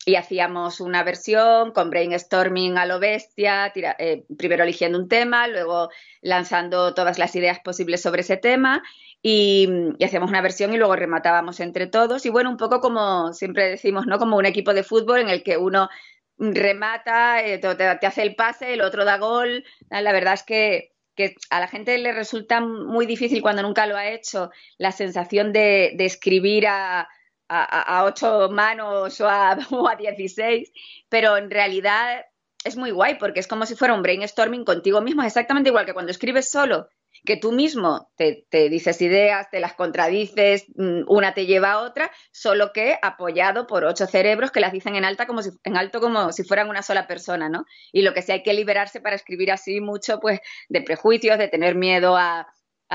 y 0.08 0.16
hacíamos 0.16 0.80
una 0.80 1.02
versión 1.02 1.72
con 1.72 1.90
brainstorming 1.90 2.78
a 2.78 2.86
lo 2.86 2.98
bestia, 2.98 3.70
eh, 3.76 4.24
primero 4.38 4.64
eligiendo 4.64 4.98
un 4.98 5.06
tema, 5.06 5.46
luego 5.48 5.90
lanzando 6.22 6.94
todas 6.94 7.18
las 7.18 7.36
ideas 7.36 7.60
posibles 7.60 8.00
sobre 8.00 8.22
ese 8.22 8.38
tema 8.38 8.82
y, 9.20 9.68
hacíamos 10.02 10.30
una 10.30 10.40
versión 10.40 10.72
y 10.72 10.78
luego 10.78 10.96
rematábamos 10.96 11.60
entre 11.60 11.88
todos. 11.88 12.24
Y 12.24 12.30
bueno, 12.30 12.48
un 12.48 12.56
poco 12.56 12.80
como 12.80 13.34
siempre 13.34 13.68
decimos, 13.68 14.06
¿no? 14.06 14.18
Como 14.18 14.38
un 14.38 14.46
equipo 14.46 14.72
de 14.72 14.82
fútbol 14.82 15.20
en 15.20 15.28
el 15.28 15.42
que 15.42 15.58
uno 15.58 15.90
remata, 16.38 17.44
eh, 17.44 17.58
te, 17.58 18.06
hace 18.06 18.22
el 18.22 18.34
pase, 18.34 18.72
el 18.72 18.80
otro 18.80 19.04
da 19.04 19.18
gol. 19.18 19.62
La 19.90 20.12
verdad 20.12 20.34
es 20.34 20.42
que, 20.42 20.94
a 21.50 21.60
la 21.60 21.68
gente 21.68 21.98
le 21.98 22.12
resulta 22.12 22.60
muy 22.60 23.04
difícil 23.04 23.42
cuando 23.42 23.60
nunca 23.62 23.86
lo 23.86 23.96
ha 23.96 24.08
hecho 24.08 24.52
la 24.78 24.92
sensación 24.92 25.52
de, 25.52 25.94
escribir 25.98 26.66
a, 26.66 27.08
a, 27.48 28.04
ocho 28.04 28.48
manos 28.50 29.20
o 29.20 29.28
a, 29.28 29.58
o 29.70 29.88
a 29.88 29.96
16, 29.96 30.72
pero 31.08 31.36
en 31.36 31.50
realidad 31.50 32.26
es 32.64 32.76
muy 32.76 32.90
guay 32.90 33.16
porque 33.18 33.40
es 33.40 33.46
como 33.46 33.66
si 33.66 33.74
fuera 33.74 33.94
un 33.94 34.02
brainstorming 34.02 34.64
contigo 34.64 35.00
mismo, 35.00 35.22
es 35.22 35.28
exactamente 35.28 35.70
igual 35.70 35.86
que 35.86 35.94
cuando 35.94 36.12
escribes 36.12 36.50
solo 36.50 36.88
que 37.24 37.36
tú 37.36 37.52
mismo 37.52 38.10
te, 38.16 38.46
dices 38.68 39.00
ideas, 39.02 39.48
te 39.50 39.60
las 39.60 39.74
contradices, 39.74 40.66
mm, 40.76 41.02
una 41.08 41.34
te 41.34 41.46
lleva 41.46 41.72
a 41.72 41.80
otra, 41.80 42.10
solo 42.32 42.72
que 42.72 42.98
apoyado 43.02 43.66
por 43.66 43.84
ocho 43.84 44.06
cerebros 44.06 44.50
que 44.50 44.60
las 44.60 44.72
dicen 44.72 44.96
en, 44.96 45.04
alta 45.04 45.26
como 45.26 45.42
si, 45.42 45.50
en 45.64 45.76
alto 45.76 46.00
como 46.00 46.32
si 46.32 46.44
fueran 46.44 46.68
una 46.68 46.82
sola 46.82 47.06
persona, 47.06 47.48
¿no? 47.48 47.64
Y 47.92 48.02
lo 48.02 48.14
que 48.14 48.22
sí 48.22 48.32
hay 48.32 48.42
que 48.42 48.54
liberarse 48.54 49.00
para 49.00 49.16
escribir 49.16 49.52
así 49.52 49.80
mucho, 49.80 50.20
pues, 50.20 50.40
de 50.68 50.82
prejuicios, 50.82 51.38
de 51.38 51.48
tener 51.48 51.74
miedo 51.74 52.16
a, 52.16 52.46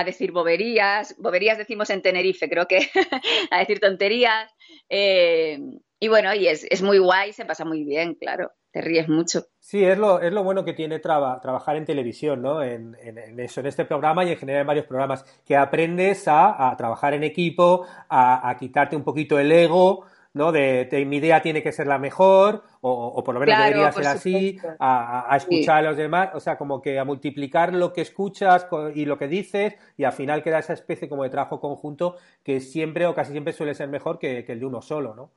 decir 0.03 0.31
boberías, 0.31 1.15
boberías 1.19 1.57
decimos 1.57 1.89
en 1.89 2.01
Tenerife, 2.01 2.49
creo 2.49 2.67
que, 2.67 2.89
a 3.51 3.59
decir 3.59 3.79
tonterías. 3.79 4.51
Eh, 4.89 5.59
y 5.99 6.07
bueno, 6.09 6.33
y 6.33 6.47
es, 6.47 6.65
es 6.69 6.81
muy 6.81 6.97
guay, 6.97 7.31
se 7.31 7.45
pasa 7.45 7.63
muy 7.63 7.85
bien, 7.85 8.15
claro. 8.15 8.51
te 8.71 8.81
ríes 8.81 9.07
mucho. 9.07 9.45
Sí, 9.59 9.85
es 9.85 9.97
lo, 9.97 10.19
es 10.19 10.33
lo 10.33 10.43
bueno 10.43 10.65
que 10.65 10.73
tiene 10.73 10.99
trabajar 10.99 11.77
en 11.77 11.85
televisión, 11.85 12.41
¿no? 12.41 12.61
En, 12.61 12.97
eso, 13.39 13.61
en 13.61 13.67
este 13.67 13.85
programa 13.85 14.25
y 14.25 14.31
en 14.31 14.37
general 14.37 14.61
en 14.61 14.67
varios 14.67 14.85
programas, 14.85 15.23
que 15.45 15.55
aprendes 15.55 16.25
a, 16.27 16.75
trabajar 16.77 17.13
en 17.13 17.23
equipo, 17.23 17.85
a, 18.09 18.53
quitarte 18.59 18.97
un 18.97 19.03
poquito 19.05 19.39
el 19.39 19.49
ego, 19.51 20.05
¿no? 20.33 20.51
De, 20.51 21.05
mi 21.07 21.17
idea 21.17 21.41
tiene 21.41 21.61
que 21.63 21.71
ser 21.71 21.87
la 21.87 21.99
mejor, 21.99 22.63
o, 22.81 23.23
por 23.23 23.33
lo 23.33 23.39
menos 23.39 23.57
debería 23.57 23.91
ser 23.91 24.07
así, 24.07 24.57
a, 24.79 25.33
escuchar 25.37 25.77
a 25.77 25.89
los 25.89 25.97
demás, 25.97 26.29
o 26.33 26.39
sea, 26.39 26.57
como 26.57 26.81
que 26.81 26.99
a 26.99 27.05
multiplicar 27.05 27.73
lo 27.73 27.93
que 27.93 28.01
escuchas 28.01 28.67
y 28.95 29.05
lo 29.05 29.17
que 29.17 29.27
dices, 29.27 29.75
y 29.97 30.03
al 30.03 30.13
final 30.13 30.43
queda 30.43 30.59
esa 30.59 30.73
especie 30.73 31.07
como 31.07 31.23
de 31.23 31.29
trabajo 31.29 31.59
conjunto 31.59 32.17
que 32.43 32.59
siempre 32.59 33.05
o 33.05 33.13
casi 33.13 33.31
siempre 33.31 33.53
suele 33.53 33.75
ser 33.75 33.89
mejor 33.89 34.19
que, 34.19 34.43
que 34.43 34.53
el 34.53 34.59
de 34.59 34.65
uno 34.65 34.81
solo, 34.81 35.15
¿no? 35.15 35.31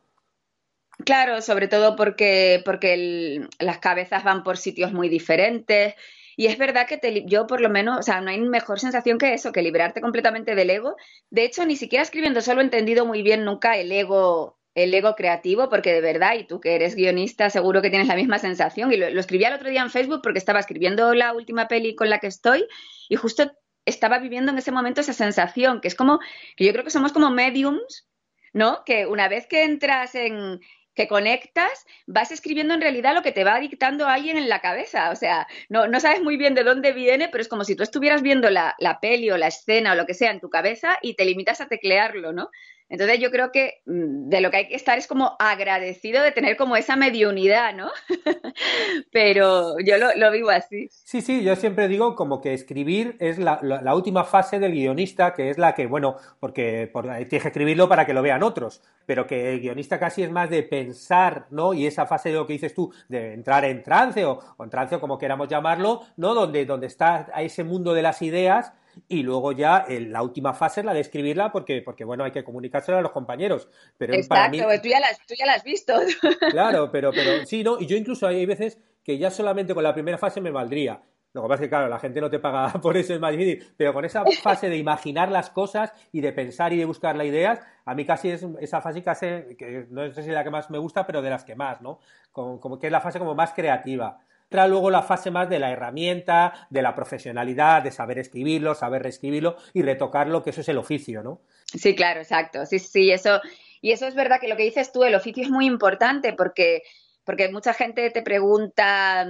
Claro, 1.05 1.43
sobre 1.43 1.69
todo 1.69 1.95
porque, 1.95 2.63
porque 2.65 3.47
las 3.59 3.79
cabezas 3.79 4.25
van 4.25 4.43
por 4.43 4.57
sitios 4.57 4.93
muy 4.93 5.09
diferentes. 5.09 5.95
Y 6.37 6.47
es 6.47 6.59
verdad 6.59 6.87
que 6.87 6.99
te, 6.99 7.25
yo 7.27 7.47
por 7.47 7.61
lo 7.61 7.71
menos, 7.71 7.99
o 7.99 8.03
sea, 8.03 8.21
no 8.21 8.31
hay 8.31 8.41
mejor 8.41 8.81
sensación 8.81 9.19
que 9.19 9.35
eso, 9.35 9.53
que 9.53 9.63
liberarte 9.63 10.01
completamente 10.01 10.55
del 10.55 10.71
ego. 10.71 10.97
De 11.31 11.45
hecho, 11.45 11.65
ni 11.65 11.77
siquiera 11.77 12.03
escribiendo 12.03 12.41
solo 12.41 12.61
he 12.61 12.65
entendido 12.65 13.07
muy 13.07 13.23
bien 13.23 13.45
nunca 13.45 13.77
el 13.77 13.91
ego, 13.93 14.56
el 14.77 14.93
ego 14.93 15.17
creativo, 15.17 15.71
porque 15.71 15.95
de 15.95 16.03
verdad, 16.03 16.35
y 16.35 16.45
tú 16.45 16.61
que 16.61 16.75
eres 16.75 16.95
guionista, 16.95 17.49
seguro 17.49 17.81
que 17.81 17.89
tienes 17.89 18.09
la 18.09 18.15
misma 18.15 18.39
sensación. 18.39 18.93
Y 18.93 18.99
lo, 18.99 19.07
escribí 19.19 19.43
el 19.45 19.55
otro 19.55 19.71
día 19.71 19.81
en 19.81 19.91
Facebook 19.91 20.21
porque 20.23 20.39
estaba 20.39 20.61
escribiendo 20.61 21.15
la 21.15 21.33
última 21.33 21.67
peli 21.67 21.97
con 21.97 22.11
la 22.11 22.19
que 22.19 22.27
estoy 22.27 22.67
y 23.09 23.17
justo 23.17 23.51
estaba 23.87 24.19
viviendo 24.19 24.53
en 24.53 24.59
ese 24.59 24.73
momento 24.73 25.01
esa 25.01 25.15
sensación, 25.15 25.81
que 25.81 25.89
es 25.89 25.95
como, 25.95 26.21
que 26.57 26.67
yo 26.67 26.73
creo 26.73 26.85
que 26.85 26.91
somos 26.91 27.15
como 27.15 27.31
mediums, 27.31 28.07
¿no? 28.53 28.85
Que 28.85 29.07
una 29.07 29.29
vez 29.29 29.47
que 29.47 29.65
entras 29.65 30.15
en, 30.15 30.61
que 30.95 31.09
conectas, 31.09 31.87
vas 32.07 32.31
escribiendo 32.31 32.75
en 32.75 32.83
realidad 32.83 33.15
lo 33.15 33.23
que 33.23 33.33
te 33.33 33.45
va 33.45 33.59
dictando 33.59 34.07
alguien 34.07 34.37
en 34.37 34.51
la 34.51 34.61
cabeza. 34.61 35.11
O 35.11 35.17
sea, 35.17 35.47
no, 35.71 35.87
no 35.87 36.01
sabes 36.01 36.23
muy 36.23 36.37
bien 36.37 36.55
de 36.55 36.65
dónde 36.65 36.93
viene, 36.93 37.31
pero 37.31 37.41
es 37.41 37.49
como 37.49 37.65
si 37.65 37.77
tú 37.77 37.83
estuvieras 37.83 38.21
viendo 38.21 38.51
la, 38.51 38.75
la 38.79 39.01
peli 39.01 39.31
o 39.31 39.39
la 39.39 39.47
escena 39.47 39.93
o 39.93 39.95
lo 39.95 40.05
que 40.05 40.13
sea 40.13 40.33
en 40.33 40.41
tu 40.41 40.51
cabeza 40.51 40.99
y 41.01 41.15
te 41.15 41.25
limitas 41.25 41.63
a 41.63 41.69
teclearlo, 41.69 42.35
¿no? 42.35 42.51
Entonces 42.89 43.19
yo 43.19 43.31
creo 43.31 43.51
que 43.51 43.83
mm, 43.87 44.29
de 44.29 44.41
lo 44.41 44.51
que 44.51 44.59
hay 44.59 44.69
que 44.69 44.77
estar 44.77 44.97
es 44.97 45.07
como 45.07 45.37
agradecido 45.39 46.23
de 46.23 46.31
tener 46.31 46.57
como 46.57 46.77
esa 46.77 46.95
mediunidad, 46.95 47.75
¿no? 47.75 47.91
Pero 49.13 49.79
yo 49.81 49.97
lo, 49.99 50.31
vivo 50.31 50.51
así. 50.51 50.89
Sí, 50.91 51.21
sí, 51.21 51.43
yo 51.43 51.57
siempre 51.57 51.89
digo 51.89 52.15
como 52.15 52.41
que 52.41 52.55
escribir 52.55 53.17
es 53.19 53.39
la, 53.39 53.61
última 53.95 54.25
fase 54.25 54.59
del 54.59 54.73
guionista, 54.73 55.35
que 55.35 55.51
es 55.51 55.59
la 55.59 55.75
que, 55.75 55.87
bueno, 55.87 56.17
porque 56.39 56.91
tienes 57.29 57.43
que 57.43 57.49
escribirlo 57.49 57.89
para 57.89 58.07
que 58.07 58.15
lo 58.15 58.23
vean 58.23 58.43
otros, 58.43 58.83
pero 59.05 59.27
que 59.27 59.55
el 59.55 59.61
guionista 59.61 59.99
casi 59.99 60.23
es 60.23 60.31
más 60.31 60.51
de 60.51 60.63
pensar, 60.63 61.47
¿no? 61.51 61.75
Y 61.75 61.87
esa 61.87 62.07
fase 62.07 62.29
de 62.29 62.37
lo 62.37 62.47
que 62.47 62.53
dices 62.53 62.75
tú, 62.75 62.93
de 63.09 63.33
entrar 63.33 63.65
en 63.65 63.83
trance 63.83 64.25
o, 64.25 64.39
o 64.57 64.65
en 64.65 64.71
trance 64.71 64.95
o 64.95 65.01
como 65.01 65.19
queramos 65.19 65.49
llamarlo, 65.49 66.03
¿no? 66.17 66.35
Donde, 66.35 66.65
donde 66.65 66.87
está 66.87 67.27
ese 67.39 67.65
mundo 67.65 67.95
de 67.95 68.03
las 68.03 68.23
ideas 68.23 68.73
y 69.09 69.23
luego 69.23 69.53
ya 69.53 69.87
la 69.89 70.23
última 70.23 70.55
fase 70.55 70.81
es 70.81 70.87
la 70.87 70.95
de 70.95 71.01
escribirla 71.01 71.53
porque, 71.53 71.83
porque 71.83 72.05
bueno, 72.05 72.25
hay 72.25 72.33
que 72.33 72.45
comunicárselo 72.45 72.99
a 72.99 73.03
los 73.03 73.13
compañeros. 73.13 73.69
Pero 73.99 74.15
Exacto, 74.15 74.59
para 74.67 74.81
tú, 74.81 74.89
ya 74.89 75.01
la, 75.01 75.09
tú 75.27 75.35
ya 75.39 75.47
la 75.47 75.53
has 75.55 75.65
visto. 75.65 75.95
Claro, 76.51 76.91
pero, 76.91 77.11
pero 77.13 77.45
sí, 77.45 77.63
¿no? 77.63 77.79
Y 77.81 77.87
yo 77.87 77.97
incluso 77.97 78.27
hay 78.27 78.47
veces 78.47 78.79
que 79.05 79.19
ya 79.19 79.31
solamente 79.31 79.75
con 79.75 79.83
la 79.83 79.95
primera 79.95 80.19
fase 80.19 80.41
me 80.41 80.51
valdría. 80.51 81.03
Lo 81.33 81.43
que 81.43 81.49
pasa 81.49 81.63
es 81.63 81.67
que, 81.67 81.69
claro, 81.69 81.89
la 81.89 81.99
gente 81.99 82.21
no 82.21 82.31
te 82.31 82.39
paga 82.39 82.73
por 82.83 82.97
eso, 82.97 83.13
es 83.15 83.21
más 83.21 83.33
difícil. 83.33 83.75
Pero 83.77 83.93
con 83.93 84.05
esa 84.05 84.25
fase 84.43 84.69
de 84.69 84.77
imaginar 84.77 85.31
las 85.31 85.51
cosas 85.51 85.93
y 86.13 86.21
de 86.21 86.33
pensar 86.33 86.73
y 86.73 86.79
de 86.79 86.87
buscar 86.87 87.15
las 87.17 87.27
ideas, 87.27 87.61
a 87.85 87.95
mí 87.95 88.07
casi 88.07 88.31
es 88.31 88.47
esa 88.61 88.81
fase 88.81 89.03
casi, 89.03 89.27
que 89.59 89.87
no 89.91 90.11
sé 90.13 90.23
si 90.23 90.31
es 90.31 90.35
la 90.35 90.45
que 90.45 90.51
más 90.51 90.71
me 90.71 90.79
gusta, 90.79 91.07
pero 91.07 91.21
de 91.23 91.31
las 91.31 91.45
que 91.45 91.55
más, 91.55 91.81
¿no? 91.83 92.01
como 92.33 92.79
que 92.79 92.87
es 92.87 92.93
la 92.93 93.01
fase 93.01 93.19
como 93.19 93.35
más 93.35 93.53
creativa 93.55 94.19
entra 94.49 94.69
luego 94.69 94.91
la 94.91 95.03
fase 95.03 95.31
más 95.31 95.49
de 95.49 95.59
la 95.59 95.73
herramienta, 95.73 96.69
de 96.71 96.83
la 96.83 96.95
profesionalidad, 96.95 97.83
de 97.83 97.91
saber 97.91 98.19
escribirlo, 98.19 98.75
saber 98.75 99.03
reescribirlo 99.03 99.57
y 99.73 99.83
retocarlo, 99.83 100.43
que 100.43 100.51
eso 100.51 100.61
es 100.61 100.69
el 100.69 100.79
oficio, 100.79 101.23
¿no? 101.23 101.41
Sí, 101.65 101.97
claro, 101.97 102.21
exacto. 102.21 102.65
Sí, 102.65 102.79
sí, 102.79 103.11
eso. 103.11 103.41
Y 103.81 103.91
eso 103.91 104.07
es 104.07 104.15
verdad 104.15 104.39
que 104.41 104.49
lo 104.49 104.57
que 104.57 104.63
dices 104.63 104.93
tú, 104.93 105.03
el 105.03 105.17
oficio 105.17 105.43
es 105.43 105.51
muy 105.51 105.67
importante 105.67 106.33
porque, 106.33 106.83
porque 107.25 107.49
mucha 107.51 107.75
gente 107.75 108.09
te 108.11 108.23
pregunta, 108.23 109.27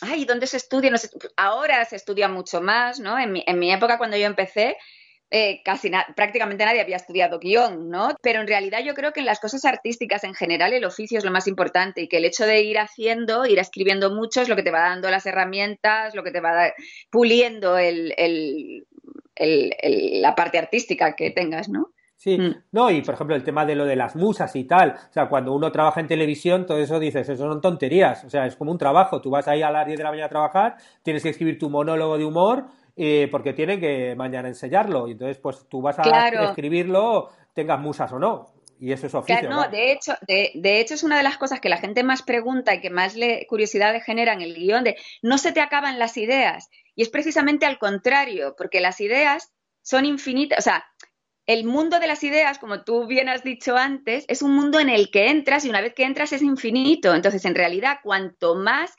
ay, 0.00 0.24
¿dónde 0.24 0.46
se 0.46 0.56
estudia? 0.56 0.90
Ahora 1.36 1.84
se 1.84 1.96
estudia 1.96 2.28
mucho 2.28 2.62
más, 2.62 2.98
¿no? 2.98 3.18
En 3.18 3.32
mi, 3.32 3.44
en 3.46 3.58
mi 3.58 3.70
época, 3.70 3.98
cuando 3.98 4.16
yo 4.16 4.26
empecé, 4.26 4.78
eh, 5.30 5.60
casi 5.64 5.90
prácticamente 6.14 6.64
nadie 6.64 6.80
había 6.80 6.96
estudiado 6.96 7.40
guion, 7.40 7.88
¿no? 7.90 8.14
Pero 8.22 8.40
en 8.40 8.46
realidad 8.46 8.78
yo 8.84 8.94
creo 8.94 9.12
que 9.12 9.20
en 9.20 9.26
las 9.26 9.40
cosas 9.40 9.64
artísticas 9.64 10.22
en 10.22 10.34
general 10.34 10.72
el 10.72 10.84
oficio 10.84 11.18
es 11.18 11.24
lo 11.24 11.32
más 11.32 11.48
importante 11.48 12.02
y 12.02 12.08
que 12.08 12.18
el 12.18 12.24
hecho 12.24 12.46
de 12.46 12.62
ir 12.62 12.78
haciendo, 12.78 13.44
ir 13.44 13.58
escribiendo 13.58 14.14
mucho 14.14 14.40
es 14.40 14.48
lo 14.48 14.54
que 14.54 14.62
te 14.62 14.70
va 14.70 14.82
dando 14.82 15.10
las 15.10 15.26
herramientas, 15.26 16.14
lo 16.14 16.22
que 16.22 16.30
te 16.30 16.40
va 16.40 16.72
puliendo 17.10 17.76
la 19.36 20.34
parte 20.36 20.58
artística 20.58 21.16
que 21.16 21.32
tengas, 21.32 21.68
¿no? 21.68 21.90
Sí, 22.16 22.38
mm. 22.38 22.62
no, 22.72 22.90
y 22.90 23.02
por 23.02 23.14
ejemplo 23.14 23.36
el 23.36 23.44
tema 23.44 23.66
de 23.66 23.74
lo 23.74 23.84
de 23.84 23.94
las 23.94 24.16
musas 24.16 24.56
y 24.56 24.64
tal, 24.64 24.92
o 24.92 25.12
sea, 25.12 25.28
cuando 25.28 25.52
uno 25.52 25.70
trabaja 25.70 26.00
en 26.00 26.06
televisión, 26.06 26.64
todo 26.64 26.78
eso 26.78 26.98
dices, 26.98 27.28
eso 27.28 27.46
son 27.46 27.60
tonterías, 27.60 28.24
o 28.24 28.30
sea, 28.30 28.46
es 28.46 28.56
como 28.56 28.72
un 28.72 28.78
trabajo, 28.78 29.20
tú 29.20 29.28
vas 29.30 29.48
ahí 29.48 29.60
a 29.62 29.70
las 29.70 29.86
10 29.86 29.98
de 29.98 30.04
la 30.04 30.10
mañana 30.10 30.26
a 30.26 30.30
trabajar, 30.30 30.76
tienes 31.02 31.22
que 31.22 31.28
escribir 31.28 31.58
tu 31.58 31.68
monólogo 31.68 32.16
de 32.16 32.24
humor 32.24 32.66
eh, 32.96 33.28
porque 33.30 33.52
tienen 33.52 33.78
que 33.78 34.14
mañana 34.16 34.48
enseñarlo. 34.48 35.06
Y 35.06 35.12
entonces, 35.12 35.38
pues 35.38 35.68
tú 35.68 35.82
vas 35.82 35.98
a 35.98 36.28
escribirlo, 36.48 37.30
tengas 37.52 37.78
musas 37.78 38.10
o 38.12 38.18
no. 38.18 38.54
Y 38.78 38.92
eso 38.92 39.06
es 39.06 39.14
oficio. 39.14 39.48
no, 39.48 39.68
de 39.68 39.92
hecho, 39.92 40.14
de, 40.26 40.52
de, 40.54 40.80
hecho 40.80 40.94
es 40.94 41.02
una 41.02 41.16
de 41.16 41.22
las 41.22 41.38
cosas 41.38 41.60
que 41.60 41.68
la 41.68 41.78
gente 41.78 42.02
más 42.02 42.22
pregunta 42.22 42.74
y 42.74 42.80
que 42.80 42.90
más 42.90 43.16
le, 43.16 43.46
curiosidad 43.46 43.92
le 43.92 44.00
genera 44.00 44.34
en 44.34 44.42
el 44.42 44.54
guion 44.54 44.84
de 44.84 44.96
no 45.22 45.38
se 45.38 45.52
te 45.52 45.60
acaban 45.60 45.98
las 45.98 46.16
ideas. 46.16 46.68
Y 46.94 47.02
es 47.02 47.08
precisamente 47.08 47.66
al 47.66 47.78
contrario, 47.78 48.54
porque 48.56 48.80
las 48.80 49.00
ideas 49.00 49.52
son 49.82 50.04
infinitas. 50.04 50.58
O 50.58 50.62
sea, 50.62 50.84
el 51.46 51.64
mundo 51.64 52.00
de 52.00 52.06
las 52.06 52.24
ideas, 52.24 52.58
como 52.58 52.82
tú 52.82 53.06
bien 53.06 53.28
has 53.28 53.44
dicho 53.44 53.76
antes, 53.76 54.24
es 54.28 54.42
un 54.42 54.54
mundo 54.54 54.80
en 54.80 54.88
el 54.88 55.10
que 55.10 55.30
entras 55.30 55.64
y 55.64 55.70
una 55.70 55.80
vez 55.80 55.94
que 55.94 56.04
entras 56.04 56.32
es 56.32 56.42
infinito. 56.42 57.14
Entonces, 57.14 57.44
en 57.44 57.54
realidad, 57.54 57.98
cuanto 58.02 58.56
más 58.56 58.94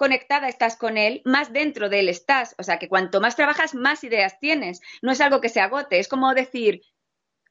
conectada 0.00 0.48
estás 0.48 0.78
con 0.78 0.96
él, 0.96 1.20
más 1.26 1.52
dentro 1.52 1.90
de 1.90 2.00
él 2.00 2.08
estás. 2.08 2.54
O 2.56 2.62
sea, 2.62 2.78
que 2.78 2.88
cuanto 2.88 3.20
más 3.20 3.36
trabajas, 3.36 3.74
más 3.74 4.02
ideas 4.02 4.38
tienes. 4.40 4.80
No 5.02 5.12
es 5.12 5.20
algo 5.20 5.42
que 5.42 5.50
se 5.50 5.60
agote. 5.60 5.98
Es 5.98 6.08
como 6.08 6.32
decir, 6.32 6.80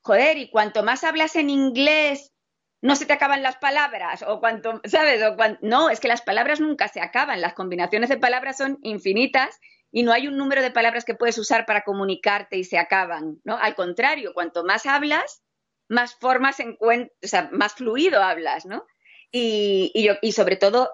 joder, 0.01 0.39
y 0.39 0.49
cuanto 0.49 0.81
más 0.81 1.03
hablas 1.03 1.35
en 1.35 1.51
inglés, 1.51 2.33
no 2.81 2.95
se 2.95 3.05
te 3.05 3.13
acaban 3.13 3.43
las 3.43 3.57
palabras. 3.57 4.23
O 4.27 4.39
cuanto, 4.39 4.81
¿sabes? 4.85 5.21
No, 5.61 5.91
es 5.91 5.99
que 5.99 6.07
las 6.07 6.23
palabras 6.23 6.59
nunca 6.59 6.87
se 6.87 7.01
acaban. 7.01 7.39
Las 7.39 7.53
combinaciones 7.53 8.09
de 8.09 8.17
palabras 8.17 8.57
son 8.57 8.79
infinitas 8.81 9.59
y 9.91 10.01
no 10.01 10.11
hay 10.11 10.27
un 10.27 10.35
número 10.35 10.63
de 10.63 10.71
palabras 10.71 11.05
que 11.05 11.13
puedes 11.13 11.37
usar 11.37 11.67
para 11.67 11.83
comunicarte 11.83 12.57
y 12.57 12.63
se 12.63 12.79
acaban, 12.79 13.39
¿no? 13.43 13.59
Al 13.59 13.75
contrario, 13.75 14.33
cuanto 14.33 14.63
más 14.63 14.87
hablas, 14.87 15.43
más 15.87 16.15
formas 16.15 16.59
encuentras, 16.59 17.15
o 17.23 17.27
sea, 17.27 17.49
más 17.51 17.73
fluido 17.75 18.23
hablas, 18.23 18.65
¿no? 18.65 18.87
Y 19.31 20.31
sobre 20.33 20.55
todo 20.55 20.89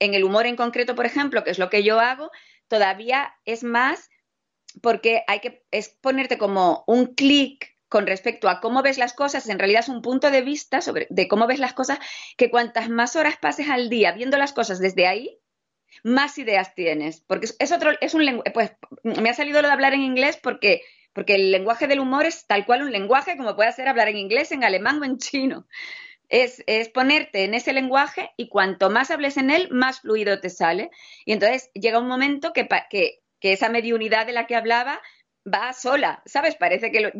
en 0.00 0.14
el 0.14 0.24
humor 0.24 0.46
en 0.46 0.56
concreto, 0.56 0.96
por 0.96 1.06
ejemplo, 1.06 1.44
que 1.44 1.50
es 1.50 1.58
lo 1.58 1.70
que 1.70 1.84
yo 1.84 2.00
hago, 2.00 2.30
todavía 2.66 3.32
es 3.44 3.62
más 3.62 4.10
porque 4.82 5.22
hay 5.26 5.40
que 5.40 5.64
es 5.70 5.88
ponerte 6.00 6.38
como 6.38 6.84
un 6.86 7.14
clic 7.14 7.76
con 7.88 8.06
respecto 8.06 8.48
a 8.48 8.60
cómo 8.60 8.82
ves 8.82 8.98
las 8.98 9.12
cosas, 9.12 9.48
en 9.48 9.58
realidad 9.58 9.80
es 9.80 9.88
un 9.88 10.00
punto 10.00 10.30
de 10.30 10.42
vista 10.42 10.80
sobre 10.80 11.08
de 11.10 11.26
cómo 11.26 11.46
ves 11.46 11.58
las 11.58 11.72
cosas, 11.72 11.98
que 12.36 12.50
cuantas 12.50 12.88
más 12.88 13.16
horas 13.16 13.36
pases 13.36 13.68
al 13.68 13.88
día 13.88 14.12
viendo 14.12 14.38
las 14.38 14.52
cosas 14.52 14.78
desde 14.78 15.08
ahí, 15.08 15.40
más 16.04 16.38
ideas 16.38 16.74
tienes. 16.74 17.20
Porque 17.26 17.48
es 17.58 17.72
otro, 17.72 17.90
es 18.00 18.14
un 18.14 18.24
lenguaje, 18.24 18.52
pues 18.52 18.72
me 19.02 19.28
ha 19.28 19.34
salido 19.34 19.60
lo 19.60 19.66
de 19.66 19.74
hablar 19.74 19.92
en 19.92 20.02
inglés 20.02 20.38
porque, 20.40 20.82
porque 21.12 21.34
el 21.34 21.50
lenguaje 21.50 21.88
del 21.88 21.98
humor 21.98 22.26
es 22.26 22.46
tal 22.46 22.64
cual 22.64 22.82
un 22.82 22.92
lenguaje 22.92 23.36
como 23.36 23.56
puede 23.56 23.72
ser 23.72 23.88
hablar 23.88 24.08
en 24.08 24.18
inglés, 24.18 24.52
en 24.52 24.62
alemán 24.62 25.02
o 25.02 25.04
en 25.04 25.18
chino 25.18 25.66
es, 26.30 26.88
ponerte 26.88 27.44
en 27.44 27.54
ese 27.54 27.72
lenguaje 27.72 28.30
y 28.36 28.48
cuanto 28.48 28.88
más 28.88 29.10
hables 29.10 29.36
en 29.36 29.50
él, 29.50 29.68
más 29.70 30.00
fluido 30.00 30.40
te 30.40 30.48
sale. 30.48 30.90
Y 31.24 31.32
entonces 31.32 31.70
llega 31.74 31.98
un 31.98 32.08
momento 32.08 32.52
que, 32.52 32.68
que, 32.88 33.20
que 33.40 33.52
esa 33.52 33.68
mediunidad 33.68 34.26
de 34.26 34.32
la 34.32 34.46
que 34.46 34.56
hablaba 34.56 35.00
va 35.46 35.72
sola, 35.72 36.22
¿sabes? 36.26 36.54
Parece 36.54 36.92
que... 36.92 37.12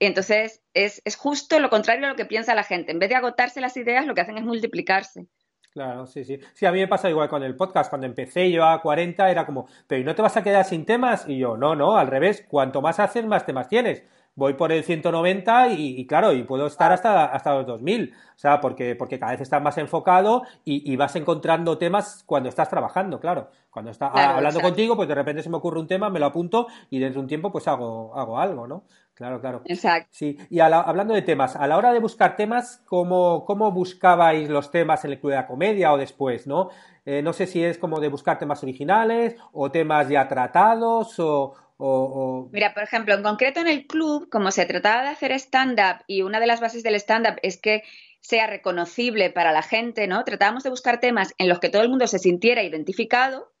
Entonces 0.00 0.62
es, 0.74 1.00
es 1.04 1.16
justo 1.16 1.60
lo 1.60 1.70
contrario 1.70 2.06
a 2.06 2.10
lo 2.10 2.16
que 2.16 2.26
piensa 2.26 2.54
la 2.54 2.64
gente. 2.64 2.92
En 2.92 2.98
vez 2.98 3.08
de 3.08 3.16
agotarse 3.16 3.60
las 3.60 3.76
ideas, 3.76 4.06
lo 4.06 4.14
que 4.14 4.22
hacen 4.22 4.38
es 4.38 4.44
multiplicarse. 4.44 5.26
Claro, 5.72 6.06
sí, 6.06 6.24
sí. 6.24 6.40
Sí, 6.54 6.64
a 6.64 6.72
mí 6.72 6.78
me 6.78 6.88
pasa 6.88 7.10
igual 7.10 7.28
con 7.28 7.42
el 7.42 7.54
podcast. 7.54 7.90
Cuando 7.90 8.06
empecé 8.06 8.50
yo 8.50 8.64
a 8.64 8.80
40 8.80 9.30
era 9.30 9.44
como, 9.44 9.68
pero 9.86 10.00
¿y 10.00 10.04
no 10.04 10.14
te 10.14 10.22
vas 10.22 10.36
a 10.36 10.42
quedar 10.42 10.64
sin 10.64 10.86
temas? 10.86 11.28
Y 11.28 11.38
yo, 11.38 11.56
no, 11.56 11.76
no, 11.76 11.98
al 11.98 12.06
revés. 12.06 12.44
Cuanto 12.48 12.80
más 12.80 12.98
haces, 12.98 13.26
más 13.26 13.44
temas 13.44 13.68
tienes 13.68 14.02
voy 14.36 14.54
por 14.54 14.70
el 14.70 14.84
190 14.84 15.68
y, 15.68 16.00
y, 16.00 16.06
claro, 16.06 16.32
y 16.32 16.44
puedo 16.44 16.66
estar 16.66 16.92
hasta, 16.92 17.24
hasta 17.24 17.54
los 17.54 17.66
2000. 17.66 18.14
O 18.14 18.38
sea, 18.38 18.60
porque, 18.60 18.94
porque 18.94 19.18
cada 19.18 19.32
vez 19.32 19.40
estás 19.40 19.62
más 19.62 19.78
enfocado 19.78 20.42
y, 20.64 20.94
vas 20.96 21.16
encontrando 21.16 21.78
temas 21.78 22.22
cuando 22.26 22.50
estás 22.50 22.68
trabajando, 22.68 23.18
claro. 23.18 23.48
Cuando 23.70 23.90
estás 23.90 24.10
hablando 24.14 24.60
contigo, 24.60 24.94
pues 24.94 25.08
de 25.08 25.14
repente 25.14 25.42
se 25.42 25.50
me 25.50 25.56
ocurre 25.56 25.80
un 25.80 25.86
tema, 25.86 26.10
me 26.10 26.20
lo 26.20 26.26
apunto 26.26 26.66
y 26.90 26.98
dentro 26.98 27.20
de 27.20 27.24
un 27.24 27.28
tiempo 27.28 27.50
pues 27.50 27.66
hago, 27.66 28.14
hago 28.14 28.38
algo, 28.38 28.66
¿no? 28.66 28.84
Claro, 29.14 29.40
claro. 29.40 29.62
Exacto. 29.64 30.08
Sí, 30.12 30.36
y 30.50 30.60
hablando 30.60 31.14
de 31.14 31.22
temas, 31.22 31.56
a 31.56 31.66
la 31.66 31.78
hora 31.78 31.94
de 31.94 32.00
buscar 32.00 32.36
temas, 32.36 32.82
¿cómo, 32.84 33.46
¿cómo, 33.46 33.72
buscabais 33.72 34.50
los 34.50 34.70
temas 34.70 35.02
en 35.06 35.12
el 35.12 35.20
Club 35.20 35.30
de 35.30 35.36
la 35.36 35.46
Comedia 35.46 35.92
o 35.94 35.96
después, 35.96 36.46
no? 36.46 36.68
Eh, 37.06 37.22
no 37.22 37.32
sé 37.32 37.46
si 37.46 37.64
es 37.64 37.78
como 37.78 38.00
de 38.00 38.08
buscar 38.08 38.38
temas 38.38 38.62
originales 38.62 39.36
o 39.52 39.70
temas 39.70 40.10
ya 40.10 40.28
tratados 40.28 41.18
o, 41.18 41.54
Mira, 41.78 42.72
por 42.72 42.82
ejemplo, 42.82 43.14
en 43.14 43.22
concreto 43.22 43.60
en 43.60 43.68
el 43.68 43.86
club, 43.86 44.28
como 44.30 44.50
se 44.50 44.64
trataba 44.64 45.02
de 45.02 45.08
hacer 45.08 45.32
stand-up 45.32 46.04
y 46.06 46.22
una 46.22 46.40
de 46.40 46.46
las 46.46 46.60
bases 46.60 46.82
del 46.82 46.94
stand-up 46.94 47.38
es 47.42 47.60
que 47.60 47.82
sea 48.20 48.46
reconocible 48.46 49.30
para 49.30 49.52
la 49.52 49.62
gente, 49.62 50.06
¿no? 50.06 50.24
Tratábamos 50.24 50.62
de 50.62 50.70
buscar 50.70 51.00
temas 51.00 51.34
en 51.38 51.48
los 51.48 51.60
que 51.60 51.68
todo 51.68 51.82
el 51.82 51.90
mundo 51.90 52.06
se 52.06 52.18
sintiera 52.18 52.62
identificado 52.62 53.52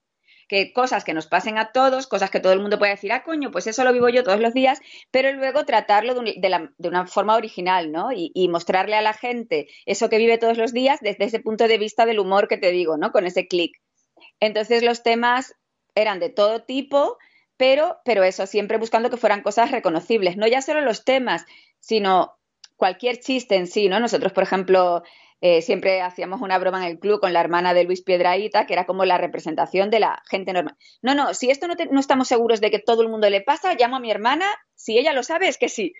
que 0.48 0.72
cosas 0.72 1.04
que 1.04 1.14
nos 1.14 1.26
pasen 1.26 1.58
a 1.58 1.72
todos, 1.72 2.06
cosas 2.06 2.30
que 2.30 2.40
todo 2.40 2.52
el 2.52 2.60
mundo 2.60 2.78
puede 2.78 2.92
decir, 2.92 3.12
ah, 3.12 3.24
coño, 3.24 3.50
pues 3.50 3.66
eso 3.66 3.84
lo 3.84 3.92
vivo 3.92 4.08
yo 4.08 4.22
todos 4.22 4.40
los 4.40 4.54
días, 4.54 4.80
pero 5.10 5.32
luego 5.32 5.64
tratarlo 5.64 6.14
de, 6.14 6.88
una 6.88 7.06
forma 7.06 7.36
original, 7.36 7.90
¿no? 7.90 8.10
Y, 8.12 8.48
mostrarle 8.48 8.96
a 8.96 9.02
la 9.02 9.12
gente 9.12 9.66
eso 9.86 10.08
que 10.08 10.18
vive 10.18 10.38
todos 10.38 10.56
los 10.56 10.72
días 10.72 11.00
desde 11.00 11.24
ese 11.24 11.40
punto 11.40 11.66
de 11.66 11.78
vista 11.78 12.06
del 12.06 12.20
humor 12.20 12.48
que 12.48 12.58
te 12.58 12.70
digo, 12.70 12.96
¿no? 12.96 13.10
Con 13.10 13.26
ese 13.26 13.48
clic. 13.48 13.76
Entonces 14.40 14.82
los 14.82 15.02
temas 15.02 15.54
eran 15.94 16.20
de 16.20 16.28
todo 16.28 16.62
tipo, 16.62 17.18
pero, 17.56 17.98
pero 18.04 18.24
eso, 18.24 18.46
siempre 18.46 18.78
buscando 18.78 19.10
que 19.10 19.16
fueran 19.16 19.42
cosas 19.42 19.70
reconocibles, 19.70 20.36
no 20.36 20.46
ya 20.46 20.62
solo 20.62 20.80
los 20.80 21.04
temas, 21.04 21.44
sino 21.80 22.36
cualquier 22.76 23.18
chiste 23.18 23.56
en 23.56 23.66
sí, 23.66 23.88
¿no? 23.88 24.00
Nosotros, 24.00 24.32
por 24.32 24.42
ejemplo, 24.42 25.02
eh, 25.42 25.60
siempre 25.60 26.00
hacíamos 26.00 26.40
una 26.40 26.58
broma 26.58 26.78
en 26.78 26.92
el 26.92 26.98
club 26.98 27.20
con 27.20 27.32
la 27.32 27.40
hermana 27.40 27.74
de 27.74 27.84
Luis 27.84 28.02
Piedraíta, 28.02 28.66
que 28.66 28.72
era 28.72 28.86
como 28.86 29.04
la 29.04 29.18
representación 29.18 29.90
de 29.90 30.00
la 30.00 30.22
gente 30.28 30.52
normal. 30.52 30.76
No, 31.02 31.14
no, 31.14 31.34
si 31.34 31.50
esto 31.50 31.68
no, 31.68 31.74
no, 31.90 32.00
estamos 32.00 32.28
seguros 32.28 32.60
de 32.60 32.70
que 32.70 32.78
todo 32.78 33.02
el 33.02 33.08
mundo 33.08 33.28
le 33.28 33.42
pasa, 33.42 33.74
llamo 33.74 33.96
a 33.96 34.00
mi 34.00 34.10
hermana, 34.10 34.46
si 34.74 34.98
ella 34.98 35.12
lo 35.12 35.22
sabe, 35.22 35.48
es 35.48 35.58
que 35.58 35.68
sí. 35.68 35.92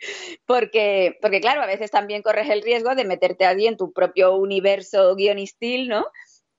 Porque, 0.47 1.19
porque 1.21 1.41
claro, 1.41 1.63
a 1.63 1.67
veces 1.67 1.91
también 1.91 2.23
corres 2.23 2.49
el 2.49 2.63
riesgo 2.63 2.95
de 2.95 3.05
meterte 3.05 3.45
allí 3.45 3.67
en 3.67 3.77
tu 3.77 3.93
propio 3.93 4.37
universo 4.37 5.15
guionistil, 5.17 5.89
¿no? 5.89 6.07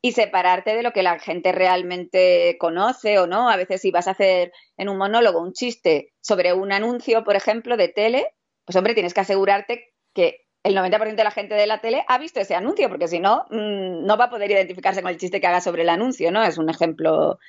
Y 0.01 0.11
separarte 0.11 0.75
de 0.75 0.83
lo 0.83 0.91
que 0.91 1.03
la 1.03 1.19
gente 1.19 1.51
realmente 1.51 2.57
conoce 2.59 3.19
o 3.19 3.27
no. 3.27 3.49
A 3.49 3.57
veces 3.57 3.81
si 3.81 3.91
vas 3.91 4.07
a 4.07 4.11
hacer 4.11 4.51
en 4.77 4.89
un 4.89 4.97
monólogo 4.97 5.41
un 5.41 5.53
chiste 5.53 6.13
sobre 6.21 6.53
un 6.53 6.71
anuncio, 6.71 7.23
por 7.23 7.35
ejemplo, 7.35 7.77
de 7.77 7.89
tele, 7.89 8.33
pues 8.65 8.75
hombre, 8.75 8.93
tienes 8.93 9.13
que 9.13 9.21
asegurarte 9.21 9.93
que 10.13 10.47
el 10.63 10.75
90% 10.75 11.15
de 11.15 11.23
la 11.23 11.31
gente 11.31 11.55
de 11.55 11.67
la 11.67 11.79
tele 11.79 12.03
ha 12.07 12.17
visto 12.17 12.39
ese 12.39 12.55
anuncio, 12.55 12.89
porque 12.89 13.07
si 13.07 13.19
no, 13.19 13.45
mm, 13.49 14.05
no 14.05 14.17
va 14.17 14.25
a 14.25 14.29
poder 14.29 14.51
identificarse 14.51 15.01
con 15.01 15.11
el 15.11 15.17
chiste 15.17 15.39
que 15.39 15.47
haga 15.47 15.61
sobre 15.61 15.83
el 15.83 15.89
anuncio, 15.89 16.31
¿no? 16.31 16.43
Es 16.43 16.57
un 16.57 16.69
ejemplo 16.69 17.39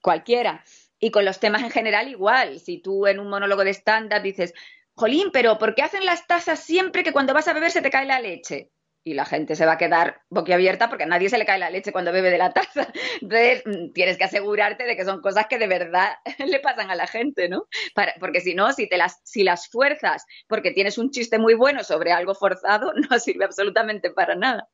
cualquiera. 0.00 0.64
Y 0.98 1.10
con 1.10 1.24
los 1.24 1.40
temas 1.40 1.62
en 1.62 1.70
general 1.70 2.08
igual. 2.08 2.60
Si 2.60 2.78
tú 2.78 3.06
en 3.06 3.18
un 3.20 3.28
monólogo 3.28 3.64
de 3.64 3.70
stand-up 3.74 4.22
dices, 4.22 4.54
Jolín, 4.94 5.30
pero 5.32 5.58
¿por 5.58 5.74
qué 5.74 5.82
hacen 5.82 6.04
las 6.04 6.26
tazas 6.26 6.60
siempre 6.60 7.02
que 7.02 7.12
cuando 7.12 7.34
vas 7.34 7.48
a 7.48 7.52
beber 7.54 7.70
se 7.70 7.82
te 7.82 7.90
cae 7.90 8.06
la 8.06 8.20
leche? 8.20 8.70
Y 9.02 9.14
la 9.14 9.24
gente 9.24 9.56
se 9.56 9.66
va 9.66 9.72
a 9.72 9.78
quedar 9.78 10.22
boquiabierta 10.28 10.88
porque 10.88 11.04
a 11.04 11.06
nadie 11.06 11.30
se 11.30 11.38
le 11.38 11.46
cae 11.46 11.58
la 11.58 11.70
leche 11.70 11.92
cuando 11.92 12.12
bebe 12.12 12.30
de 12.30 12.38
la 12.38 12.52
taza. 12.52 12.92
Entonces, 13.20 13.62
mm, 13.64 13.92
tienes 13.92 14.18
que 14.18 14.24
asegurarte 14.24 14.84
de 14.84 14.96
que 14.96 15.04
son 15.04 15.20
cosas 15.20 15.46
que 15.48 15.58
de 15.58 15.66
verdad 15.66 16.14
le 16.38 16.60
pasan 16.60 16.90
a 16.90 16.94
la 16.94 17.06
gente, 17.06 17.48
¿no? 17.48 17.66
porque 18.18 18.40
si 18.40 18.54
no, 18.54 18.72
si, 18.72 18.88
te 18.88 18.96
las, 18.96 19.20
si 19.24 19.42
las 19.42 19.68
fuerzas 19.68 20.24
porque 20.48 20.72
tienes 20.72 20.98
un 20.98 21.10
chiste 21.10 21.38
muy 21.38 21.54
bueno 21.54 21.84
sobre 21.84 22.12
algo 22.12 22.34
forzado, 22.34 22.92
no 23.10 23.18
sirve 23.18 23.44
absolutamente 23.44 24.10
para 24.10 24.34
nada. 24.34 24.68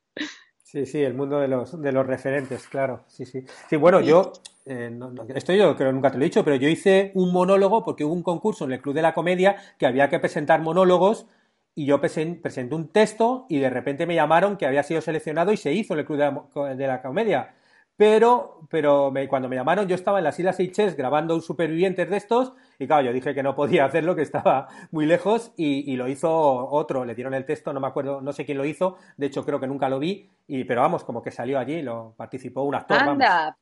Sí, 0.62 0.85
sí, 0.85 1.02
el 1.02 1.14
mundo 1.14 1.38
de 1.38 1.47
los, 1.47 1.80
de 1.80 1.92
los 1.92 2.04
referentes, 2.04 2.66
claro. 2.66 3.04
Sí, 3.06 3.25
sí. 3.25 3.45
Sí, 3.71 3.76
bueno, 3.76 4.00
yo, 4.00 4.33
eh, 4.64 4.90
esto 5.35 5.52
yo 5.52 5.76
creo 5.76 5.90
que 5.90 5.95
nunca 5.95 6.11
te 6.11 6.18
lo 6.18 6.25
he 6.25 6.26
dicho, 6.26 6.45
pero 6.45 6.56
yo 6.56 6.68
hice 6.68 7.12
un 7.14 7.33
monólogo 7.33 7.85
porque 7.85 8.04
hubo 8.04 8.12
un 8.12 8.25
concurso 8.25 8.64
en 8.64 8.73
el 8.73 8.83
Club 8.83 8.97
de 8.97 9.02
la 9.02 9.14
Comedia 9.14 9.56
que 9.78 9.87
había 9.87 10.09
que 10.09 10.18
presentar 10.18 10.61
monólogos 10.61 11.26
y 11.78 11.85
yo 11.85 12.00
presenté 12.00 12.75
un 12.75 12.88
texto 12.88 13.45
y 13.50 13.59
de 13.59 13.68
repente 13.68 14.06
me 14.06 14.14
llamaron 14.14 14.56
que 14.56 14.64
había 14.64 14.83
sido 14.83 15.02
seleccionado 15.02 15.52
y 15.52 15.59
se 15.59 15.75
hizo 15.75 15.92
en 15.92 16.00
el 16.00 16.06
Club 16.06 16.18
de 16.75 16.87
la, 16.87 17.02
Comedia. 17.02 17.54
Pero, 17.99 18.66
pero 18.71 19.12
cuando 19.28 19.49
me 19.49 19.56
llamaron 19.56 19.87
yo 19.87 19.95
estaba 19.95 20.18
en 20.18 20.25
las 20.25 20.38
Islas 20.38 20.56
Seychelles 20.56 20.97
grabando 20.97 21.35
un 21.35 21.42
supervivientes 21.42 22.09
de 22.09 22.16
estos 22.16 22.54
y 22.78 22.87
claro, 22.87 23.04
yo 23.04 23.12
dije 23.12 23.35
que 23.35 23.42
no 23.42 23.54
podía 23.54 23.85
hacerlo, 23.87 24.16
que 24.16 24.23
estaba 24.23 24.68
muy 24.90 25.04
lejos 25.04 25.52
y, 25.59 25.95
lo 25.97 26.09
hizo 26.09 26.30
otro, 26.30 27.04
le 27.04 27.15
dieron 27.15 27.34
el 27.34 27.45
texto, 27.45 27.75
no 27.75 27.80
me 27.80 27.89
acuerdo, 27.89 28.23
no 28.23 28.32
sé 28.32 28.47
quién 28.47 28.56
lo 28.56 28.65
hizo, 28.65 28.97
de 29.19 29.26
hecho 29.26 29.45
creo 29.45 29.60
que 29.60 29.67
nunca 29.67 29.91
lo 29.91 29.99
vi, 29.99 30.30
y, 30.47 30.65
pero 30.65 30.80
vamos, 30.80 31.04
como 31.04 31.23
que 31.23 31.30
salió 31.30 31.58
allí, 31.58 31.82
lo 31.82 32.15
participó 32.17 32.62
un 32.62 32.75
actor. 32.75 32.99
Anda. 32.99 33.56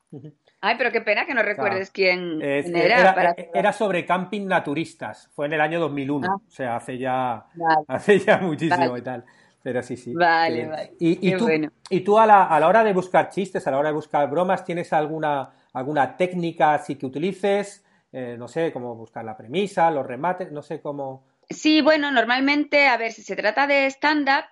Ay, 0.66 0.76
pero 0.78 0.90
qué 0.90 1.02
pena 1.02 1.26
que 1.26 1.34
no 1.34 1.42
recuerdes 1.42 1.90
quién, 1.90 2.40
era. 2.40 3.34
Era, 3.52 3.72
sobre 3.74 4.06
camping 4.06 4.46
naturistas, 4.46 5.28
fue 5.34 5.44
en 5.44 5.52
el 5.52 5.60
año 5.60 5.78
2001, 5.78 6.26
ah. 6.26 6.36
o 6.36 6.50
sea, 6.50 6.76
hace 6.76 6.96
ya, 6.96 7.44
hace 7.86 8.18
ya 8.18 8.38
muchísimo 8.42 8.96
y 8.96 9.02
tal. 9.02 9.24
Pero 9.62 9.82
sí, 9.82 9.98
sí. 9.98 10.14
Vale, 10.14 10.66
vale. 10.66 10.92
Y, 10.98 11.36
tú, 11.36 11.48
y 11.90 12.00
tú 12.00 12.18
a 12.18 12.24
la, 12.24 12.44
a 12.44 12.58
la 12.58 12.68
hora 12.68 12.82
de 12.82 12.94
buscar 12.94 13.28
chistes, 13.28 13.66
a 13.66 13.72
la 13.72 13.78
hora 13.78 13.90
de 13.90 13.94
buscar 13.94 14.30
bromas, 14.30 14.64
¿tienes 14.64 14.90
alguna, 14.94 15.50
alguna 15.74 16.16
técnica 16.16 16.72
así 16.72 16.96
que 16.96 17.04
utilices? 17.04 17.84
Eh, 18.10 18.36
no 18.38 18.48
sé, 18.48 18.72
cómo 18.72 18.94
buscar 18.94 19.22
la 19.22 19.36
premisa, 19.36 19.90
los 19.90 20.06
remates, 20.06 20.50
no 20.50 20.62
sé 20.62 20.80
cómo. 20.80 21.26
Sí, 21.50 21.82
bueno, 21.82 22.10
normalmente, 22.10 22.86
a 22.86 22.96
ver, 22.96 23.12
si 23.12 23.22
se 23.22 23.36
trata 23.36 23.66
de 23.66 23.86
stand-up, 23.90 24.44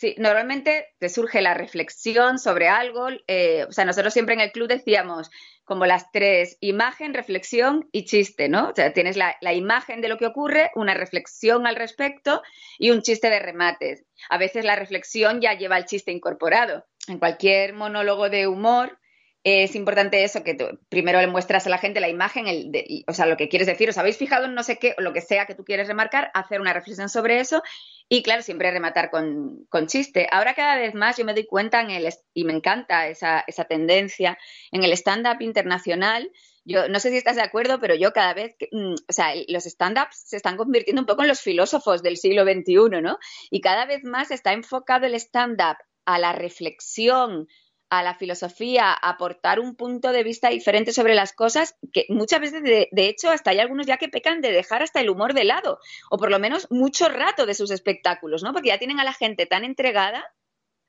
sí, 0.00 0.14
normalmente 0.16 0.88
te 0.98 1.10
surge 1.10 1.42
la 1.42 1.52
reflexión 1.52 2.38
sobre 2.38 2.68
algo. 2.68 3.08
Eh, 3.26 3.66
o 3.68 3.72
sea, 3.72 3.84
nosotros 3.84 4.14
siempre 4.14 4.34
en 4.34 4.40
el 4.40 4.50
club 4.50 4.66
decíamos 4.66 5.30
como 5.64 5.84
las 5.84 6.10
tres, 6.10 6.56
imagen, 6.60 7.12
reflexión 7.12 7.88
y 7.92 8.06
chiste, 8.06 8.48
¿no? 8.48 8.70
O 8.70 8.74
sea, 8.74 8.92
tienes 8.92 9.16
la, 9.16 9.36
la 9.42 9.52
imagen 9.52 10.00
de 10.00 10.08
lo 10.08 10.16
que 10.16 10.26
ocurre, 10.26 10.70
una 10.74 10.94
reflexión 10.94 11.66
al 11.66 11.76
respecto 11.76 12.42
y 12.78 12.90
un 12.90 13.02
chiste 13.02 13.28
de 13.28 13.40
remates. 13.40 14.04
A 14.30 14.38
veces 14.38 14.64
la 14.64 14.74
reflexión 14.74 15.40
ya 15.40 15.52
lleva 15.52 15.76
el 15.76 15.84
chiste 15.84 16.12
incorporado. 16.12 16.86
En 17.06 17.18
cualquier 17.18 17.74
monólogo 17.74 18.30
de 18.30 18.48
humor, 18.48 18.98
es 19.42 19.74
importante 19.74 20.22
eso, 20.22 20.44
que 20.44 20.56
primero 20.90 21.18
le 21.20 21.26
muestras 21.26 21.66
a 21.66 21.70
la 21.70 21.78
gente 21.78 22.00
la 22.00 22.10
imagen, 22.10 22.46
el 22.46 23.04
o 23.06 23.14
sea, 23.14 23.24
lo 23.24 23.38
que 23.38 23.48
quieres 23.48 23.66
decir, 23.66 23.88
os 23.88 23.96
habéis 23.96 24.18
fijado 24.18 24.44
en 24.44 24.54
no 24.54 24.62
sé 24.62 24.78
qué, 24.78 24.94
o 24.98 25.00
lo 25.00 25.14
que 25.14 25.22
sea 25.22 25.46
que 25.46 25.54
tú 25.54 25.64
quieres 25.64 25.88
remarcar, 25.88 26.30
hacer 26.34 26.60
una 26.60 26.74
reflexión 26.74 27.08
sobre 27.08 27.40
eso 27.40 27.62
y, 28.08 28.22
claro, 28.22 28.42
siempre 28.42 28.70
rematar 28.70 29.10
con, 29.10 29.66
chiste. 29.86 30.28
Ahora 30.30 30.54
cada 30.54 30.76
vez 30.76 30.94
más 30.94 31.16
yo 31.16 31.24
me 31.24 31.32
doy 31.32 31.46
cuenta 31.46 31.80
en 31.80 31.90
el, 31.90 32.12
y 32.34 32.44
me 32.44 32.52
encanta 32.52 33.08
esa, 33.08 33.42
esa 33.46 33.64
tendencia 33.64 34.36
en 34.72 34.84
el 34.84 34.92
stand-up 34.92 35.40
internacional. 35.40 36.30
Yo 36.64 36.88
no 36.88 37.00
sé 37.00 37.10
si 37.10 37.16
estás 37.16 37.36
de 37.36 37.42
acuerdo, 37.42 37.80
pero 37.80 37.94
yo 37.94 38.12
cada 38.12 38.34
vez, 38.34 38.56
mm, 38.72 38.94
o 39.08 39.12
sea, 39.12 39.32
los 39.48 39.64
stand-ups 39.64 40.22
se 40.26 40.36
están 40.36 40.58
convirtiendo 40.58 41.00
un 41.00 41.06
poco 41.06 41.22
en 41.22 41.28
los 41.28 41.40
filósofos 41.40 42.02
del 42.02 42.18
siglo 42.18 42.44
XXI, 42.44 43.00
¿no? 43.00 43.18
Y 43.50 43.62
cada 43.62 43.86
vez 43.86 44.04
más 44.04 44.30
está 44.30 44.52
enfocado 44.52 45.06
el 45.06 45.14
stand-up 45.14 45.78
a 46.04 46.18
la 46.18 46.32
reflexión, 46.32 47.46
a 47.90 48.02
la 48.04 48.14
filosofía, 48.14 48.92
aportar 48.92 49.58
un 49.58 49.74
punto 49.74 50.12
de 50.12 50.22
vista 50.22 50.48
diferente 50.48 50.92
sobre 50.92 51.14
las 51.14 51.32
cosas, 51.32 51.74
que 51.92 52.06
muchas 52.08 52.40
veces, 52.40 52.62
de, 52.62 52.88
hecho, 53.08 53.30
hasta 53.30 53.50
hay 53.50 53.58
algunos 53.58 53.86
ya 53.86 53.96
que 53.96 54.08
pecan 54.08 54.40
de 54.40 54.52
dejar 54.52 54.82
hasta 54.82 55.00
el 55.00 55.10
humor 55.10 55.34
de 55.34 55.44
lado, 55.44 55.80
o 56.08 56.16
por 56.16 56.30
lo 56.30 56.38
menos 56.38 56.68
mucho 56.70 57.08
rato 57.08 57.46
de 57.46 57.54
sus 57.54 57.72
espectáculos, 57.72 58.44
¿no? 58.44 58.52
Porque 58.52 58.68
ya 58.68 58.78
tienen 58.78 59.00
a 59.00 59.04
la 59.04 59.12
gente 59.12 59.44
tan 59.46 59.64
entregada 59.64 60.24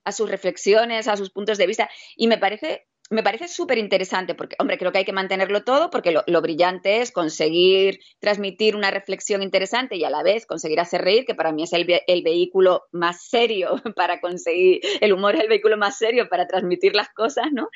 a 0.04 0.12
sus 0.12 0.30
reflexiones, 0.30 1.08
a 1.08 1.18
sus 1.18 1.32
puntos 1.32 1.58
de 1.58 1.68
vista, 1.68 1.90
y 2.16 2.28
me 2.28 2.38
parece 2.38 2.88
me 3.12 3.24
parece 3.24 3.50
súper 3.50 3.78
interesante 3.78 4.36
porque, 4.36 4.56
hombre, 4.58 4.78
creo 4.78 4.92
que 4.92 5.00
hay 5.00 5.06
que 5.06 5.12
mantenerlo 5.12 5.64
todo 5.64 5.90
porque 5.90 6.12
lo, 6.12 6.42
brillante 6.42 7.02
es 7.02 7.12
conseguir 7.12 8.00
transmitir 8.20 8.76
una 8.76 8.90
reflexión 8.90 9.44
interesante 9.44 9.98
y 9.98 10.06
a 10.06 10.10
la 10.10 10.24
vez 10.24 10.46
conseguir 10.46 10.80
hacer 10.80 11.02
reír, 11.02 11.26
que 11.26 11.36
para 11.36 11.52
mí 11.52 11.64
es 11.64 11.74
el, 11.74 11.86
el, 12.08 12.24
vehículo 12.24 12.86
más 12.94 13.28
serio 13.28 13.76
para 13.98 14.22
conseguir, 14.22 14.80
el 15.02 15.12
humor 15.12 15.36
es 15.36 15.42
el 15.42 15.50
vehículo 15.50 15.78
más 15.78 15.98
serio 15.98 16.30
para 16.30 16.48
transmitir 16.48 16.96
las 16.96 17.10
cosas, 17.10 17.48
¿no? 17.52 17.70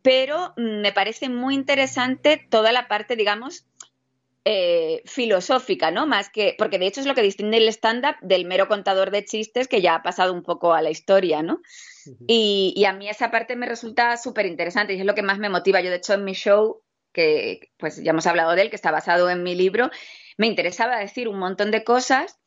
Pero 0.00 0.54
mm, 0.56 0.80
me 0.80 0.92
parece 0.92 1.28
muy 1.28 1.54
interesante 1.54 2.46
toda 2.48 2.72
la 2.72 2.88
parte, 2.88 3.14
digamos, 3.14 3.66
eh, 4.50 5.02
filosófica, 5.04 5.90
¿no? 5.90 6.06
Más 6.06 6.30
que, 6.30 6.54
porque 6.56 6.78
de 6.78 6.86
hecho 6.86 7.00
es 7.00 7.06
lo 7.06 7.14
que 7.14 7.20
distingue 7.20 7.58
el 7.58 7.68
stand-up 7.68 8.16
del 8.22 8.46
mero 8.46 8.66
contador 8.66 9.10
de 9.10 9.22
chistes 9.22 9.68
que 9.68 9.82
ya 9.82 9.96
ha 9.96 10.02
pasado 10.02 10.32
un 10.32 10.42
poco 10.42 10.72
a 10.72 10.80
la 10.80 10.88
historia, 10.88 11.42
¿no? 11.42 11.60
y, 12.26 12.82
a 12.86 12.94
mí 12.94 13.10
esa 13.10 13.30
parte 13.30 13.56
me 13.56 13.66
resulta 13.66 14.16
súper 14.16 14.46
interesante 14.46 14.94
y 14.94 15.00
es 15.00 15.04
lo 15.04 15.14
que 15.14 15.20
más 15.20 15.38
me 15.38 15.50
motiva. 15.50 15.82
Yo, 15.82 15.90
de 15.90 15.96
hecho, 15.96 16.14
en 16.14 16.24
mi 16.24 16.32
show, 16.32 16.80
que 17.12 17.68
pues 17.76 18.02
ya 18.02 18.12
hemos 18.12 18.26
hablado 18.26 18.54
de 18.54 18.62
él, 18.62 18.70
que 18.70 18.76
está 18.76 18.90
basado 18.90 19.28
en 19.28 19.42
mi 19.42 19.54
libro, 19.54 19.90
me 20.38 20.46
interesaba 20.46 20.98
decir 20.98 21.28
un 21.28 21.38
montón 21.38 21.70
de 21.70 21.84
cosas 21.84 22.38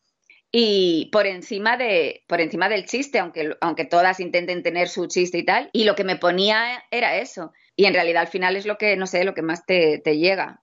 y 0.52 1.12
por 1.12 1.28
encima 1.28 1.78
de 1.78 2.24
por 2.28 2.42
encima 2.42 2.68
del 2.68 2.88
chiste, 2.88 3.20
aunque, 3.20 3.56
aunque 3.62 3.86
todas 3.86 4.20
intenten 4.20 4.64
tener 4.64 4.90
su 4.90 5.06
chiste 5.06 5.38
y 5.38 5.46
tal, 5.46 5.70
y 5.72 5.84
lo 5.84 5.94
que 5.94 6.04
me 6.04 6.16
ponía 6.16 6.84
era 6.90 7.18
eso. 7.18 7.54
Y 7.76 7.86
en 7.86 7.94
realidad 7.94 8.24
al 8.24 8.28
final 8.28 8.56
es 8.56 8.66
lo 8.66 8.80
que, 8.80 8.98
no 8.98 9.06
sé, 9.06 9.24
lo 9.24 9.36
que 9.36 9.44
más 9.44 9.68
te, 9.68 10.00
te 10.00 10.18
llega. 10.18 10.61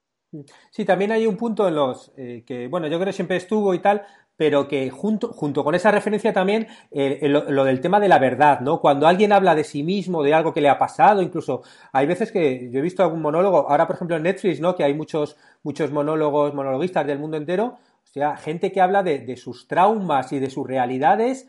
Sí, 0.71 0.85
también 0.85 1.13
hay 1.13 1.27
un 1.27 1.37
punto 1.37 1.67
en 1.69 1.75
los 1.75 2.13
eh, 2.17 2.45
que, 2.47 2.69
bueno, 2.69 2.87
yo 2.87 2.99
creo 2.99 3.07
que 3.07 3.13
siempre 3.15 3.37
estuvo 3.39 3.73
y 3.73 3.79
tal, 3.79 4.05
pero 4.37 4.69
que 4.69 4.91
junto, 4.91 5.33
junto 5.33 5.65
con 5.65 5.75
esa 5.75 5.91
referencia 5.91 6.33
también 6.33 6.69
lo, 6.93 7.65
del 7.65 7.81
tema 7.81 7.99
de 7.99 8.09
la 8.09 8.19
verdad, 8.19 8.61
¿no? 8.61 8.81
Cuando 8.81 9.07
alguien 9.07 9.33
habla 9.33 9.55
de 9.55 9.65
sí 9.65 9.83
mismo, 9.83 10.23
de 10.23 10.35
algo 10.35 10.53
que 10.53 10.61
le 10.61 10.69
ha 10.69 10.79
pasado, 10.79 11.23
incluso 11.23 11.63
hay 11.93 12.07
veces 12.07 12.31
que 12.31 12.71
yo 12.71 12.79
he 12.79 12.83
visto 12.83 13.03
algún 13.03 13.23
monólogo, 13.23 13.69
ahora 13.69 13.87
por 13.87 13.97
ejemplo 13.97 14.17
en 14.17 14.23
Netflix, 14.25 14.61
¿no? 14.61 14.77
Que 14.77 14.85
hay 14.85 14.95
muchos, 14.95 15.37
muchos 15.63 15.91
monólogos, 15.91 16.55
monologuistas 16.55 17.07
del 17.07 17.19
mundo 17.19 17.37
entero, 17.37 17.79
hostia, 18.05 18.37
gente 18.37 18.71
que 18.71 18.81
habla 18.81 19.03
de, 19.03 19.21
de 19.21 19.37
sus 19.37 19.67
traumas 19.67 20.33
y 20.33 20.39
de 20.39 20.51
sus 20.51 20.67
realidades 20.67 21.49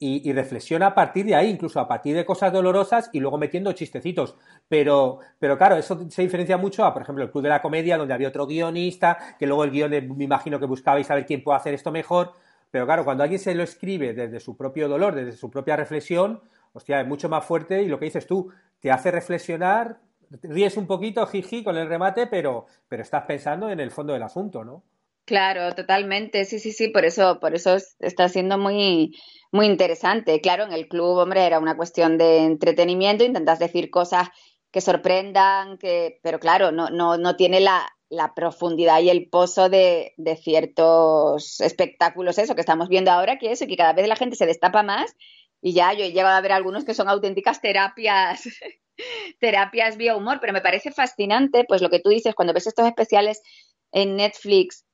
y, 0.00 0.32
reflexiona 0.32 0.86
a 0.86 0.94
partir 0.94 1.26
de 1.26 1.34
ahí, 1.34 1.50
incluso 1.50 1.80
a 1.80 1.88
partir 1.88 2.14
de 2.14 2.24
cosas 2.24 2.52
dolorosas 2.52 3.10
y 3.12 3.18
luego 3.18 3.36
metiendo 3.36 3.72
chistecitos. 3.72 4.36
Pero, 4.68 5.18
pero 5.40 5.58
claro, 5.58 5.76
eso 5.76 6.08
se 6.08 6.22
diferencia 6.22 6.56
mucho 6.56 6.84
a, 6.84 6.92
por 6.92 7.02
ejemplo, 7.02 7.24
el 7.24 7.30
Club 7.32 7.42
de 7.42 7.48
la 7.48 7.60
Comedia, 7.60 7.98
donde 7.98 8.14
había 8.14 8.28
otro 8.28 8.46
guionista, 8.46 9.18
que 9.38 9.46
luego 9.46 9.64
el 9.64 9.72
guion 9.72 9.90
me 9.90 10.24
imagino 10.24 10.60
que 10.60 10.66
buscabais 10.66 11.06
saber 11.06 11.26
quién 11.26 11.42
puede 11.42 11.58
hacer 11.58 11.74
esto 11.74 11.90
mejor. 11.90 12.32
Pero 12.70 12.86
claro, 12.86 13.04
cuando 13.04 13.24
alguien 13.24 13.40
se 13.40 13.54
lo 13.54 13.64
escribe 13.64 14.12
desde 14.14 14.38
su 14.38 14.56
propio 14.56 14.88
dolor, 14.88 15.14
desde 15.14 15.32
su 15.32 15.50
propia 15.50 15.74
reflexión, 15.74 16.42
hostia, 16.72 17.00
es 17.00 17.06
mucho 17.06 17.28
más 17.28 17.44
fuerte 17.44 17.82
y 17.82 17.88
lo 17.88 17.98
que 17.98 18.04
dices 18.04 18.26
tú, 18.26 18.52
te 18.80 18.92
hace 18.92 19.10
reflexionar, 19.10 19.98
ríes 20.42 20.76
un 20.76 20.86
poquito, 20.86 21.26
jiji, 21.26 21.64
con 21.64 21.76
el 21.76 21.88
remate, 21.88 22.26
pero, 22.28 22.66
pero 22.88 23.02
estás 23.02 23.24
pensando 23.24 23.70
en 23.70 23.80
el 23.80 23.90
fondo 23.90 24.12
del 24.12 24.22
asunto, 24.22 24.64
¿no? 24.64 24.84
Claro, 25.28 25.74
totalmente, 25.74 26.46
sí, 26.46 26.58
sí, 26.58 26.72
sí, 26.72 26.88
por 26.88 27.04
eso, 27.04 27.38
por 27.38 27.54
eso 27.54 27.76
está 27.98 28.30
siendo 28.30 28.56
muy, 28.56 29.14
muy 29.52 29.66
interesante. 29.66 30.40
Claro, 30.40 30.64
en 30.64 30.72
el 30.72 30.88
club, 30.88 31.18
hombre, 31.18 31.44
era 31.44 31.58
una 31.58 31.76
cuestión 31.76 32.16
de 32.16 32.38
entretenimiento, 32.44 33.24
intentas 33.24 33.58
decir 33.58 33.90
cosas 33.90 34.28
que 34.70 34.80
sorprendan, 34.80 35.76
que, 35.76 36.18
pero 36.22 36.40
claro, 36.40 36.72
no, 36.72 36.88
no, 36.88 37.18
no 37.18 37.36
tiene 37.36 37.60
la, 37.60 37.86
la 38.08 38.32
profundidad 38.34 39.00
y 39.02 39.10
el 39.10 39.28
pozo 39.28 39.68
de, 39.68 40.14
de, 40.16 40.34
ciertos 40.36 41.60
espectáculos, 41.60 42.38
eso 42.38 42.54
que 42.54 42.62
estamos 42.62 42.88
viendo 42.88 43.10
ahora, 43.10 43.36
que 43.36 43.52
eso, 43.52 43.66
que 43.66 43.76
cada 43.76 43.92
vez 43.92 44.08
la 44.08 44.16
gente 44.16 44.34
se 44.34 44.46
destapa 44.46 44.82
más 44.82 45.14
y 45.60 45.74
ya 45.74 45.92
yo 45.92 46.04
he 46.04 46.12
llegado 46.12 46.36
a 46.36 46.40
ver 46.40 46.52
algunos 46.52 46.86
que 46.86 46.94
son 46.94 47.06
auténticas 47.06 47.60
terapias, 47.60 48.44
terapias 49.40 49.98
vía 49.98 50.16
humor, 50.16 50.38
pero 50.40 50.54
me 50.54 50.62
parece 50.62 50.90
fascinante, 50.90 51.66
pues 51.68 51.82
lo 51.82 51.90
que 51.90 52.00
tú 52.00 52.08
dices, 52.08 52.34
cuando 52.34 52.54
ves 52.54 52.66
estos 52.66 52.86
especiales 52.86 53.42
en 53.92 54.16
Netflix 54.16 54.86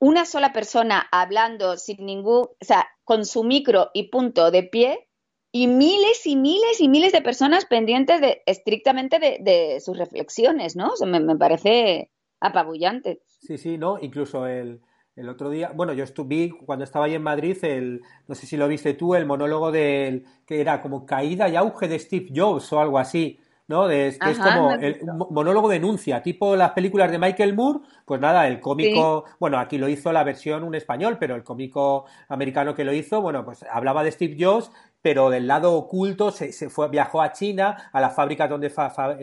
una 0.00 0.24
sola 0.24 0.52
persona 0.52 1.06
hablando 1.12 1.76
sin 1.76 2.04
ningún, 2.04 2.48
o 2.48 2.64
sea, 2.64 2.88
con 3.04 3.24
su 3.24 3.44
micro 3.44 3.90
y 3.94 4.08
punto 4.08 4.50
de 4.50 4.64
pie 4.64 5.08
y 5.52 5.66
miles 5.66 6.26
y 6.26 6.36
miles 6.36 6.80
y 6.80 6.88
miles 6.88 7.12
de 7.12 7.22
personas 7.22 7.66
pendientes 7.66 8.20
de 8.20 8.42
estrictamente 8.46 9.18
de, 9.18 9.78
sus 9.80 9.98
reflexiones, 9.98 10.74
¿no? 10.74 10.92
Me, 11.06 11.36
parece 11.36 12.10
apabullante. 12.40 13.20
Sí, 13.26 13.58
sí, 13.58 13.76
¿no? 13.76 13.98
Incluso 14.00 14.46
el, 14.46 14.80
otro 15.28 15.50
día, 15.50 15.70
bueno, 15.74 15.92
yo 15.92 16.04
estuve 16.04 16.50
cuando 16.64 16.84
estaba 16.84 17.04
ahí 17.04 17.14
en 17.14 17.22
Madrid, 17.22 17.58
el, 17.62 18.00
no 18.26 18.34
sé 18.34 18.46
si 18.46 18.56
lo 18.56 18.68
viste 18.68 18.94
tú, 18.94 19.14
el 19.14 19.26
monólogo 19.26 19.70
del 19.70 20.24
que 20.46 20.62
era 20.62 20.80
como 20.80 21.04
caída 21.04 21.48
y 21.48 21.56
auge 21.56 21.88
de 21.88 21.98
Steve 21.98 22.28
Jobs 22.34 22.72
o 22.72 22.80
algo 22.80 22.98
así. 22.98 23.38
¿No? 23.70 23.86
que 23.86 24.08
es 24.08 24.18
como 24.18 24.72
el 24.72 25.00
monólogo 25.30 25.68
denuncia, 25.68 26.24
tipo 26.24 26.56
las 26.56 26.72
películas 26.72 27.08
de 27.12 27.20
Michael 27.20 27.54
Moore, 27.54 27.78
pues 28.04 28.20
nada, 28.20 28.48
el 28.48 28.58
cómico, 28.58 29.24
bueno, 29.38 29.60
aquí 29.60 29.78
lo 29.78 29.88
hizo 29.88 30.10
la 30.10 30.24
versión 30.24 30.64
un 30.64 30.74
español, 30.74 31.18
pero 31.20 31.36
el 31.36 31.44
cómico 31.44 32.06
americano 32.28 32.74
que 32.74 32.82
lo 32.82 32.92
hizo, 32.92 33.22
bueno, 33.22 33.44
pues 33.44 33.64
hablaba 33.70 34.02
de 34.02 34.10
Steve 34.10 34.36
Jobs, 34.38 34.72
pero 35.02 35.30
del 35.30 35.46
lado 35.46 35.74
oculto 35.74 36.32
se, 36.32 36.50
fue, 36.68 36.88
viajó 36.88 37.22
a 37.22 37.32
China, 37.32 37.90
a 37.92 38.00
las 38.00 38.12
fábricas 38.14 38.50
donde, 38.50 38.72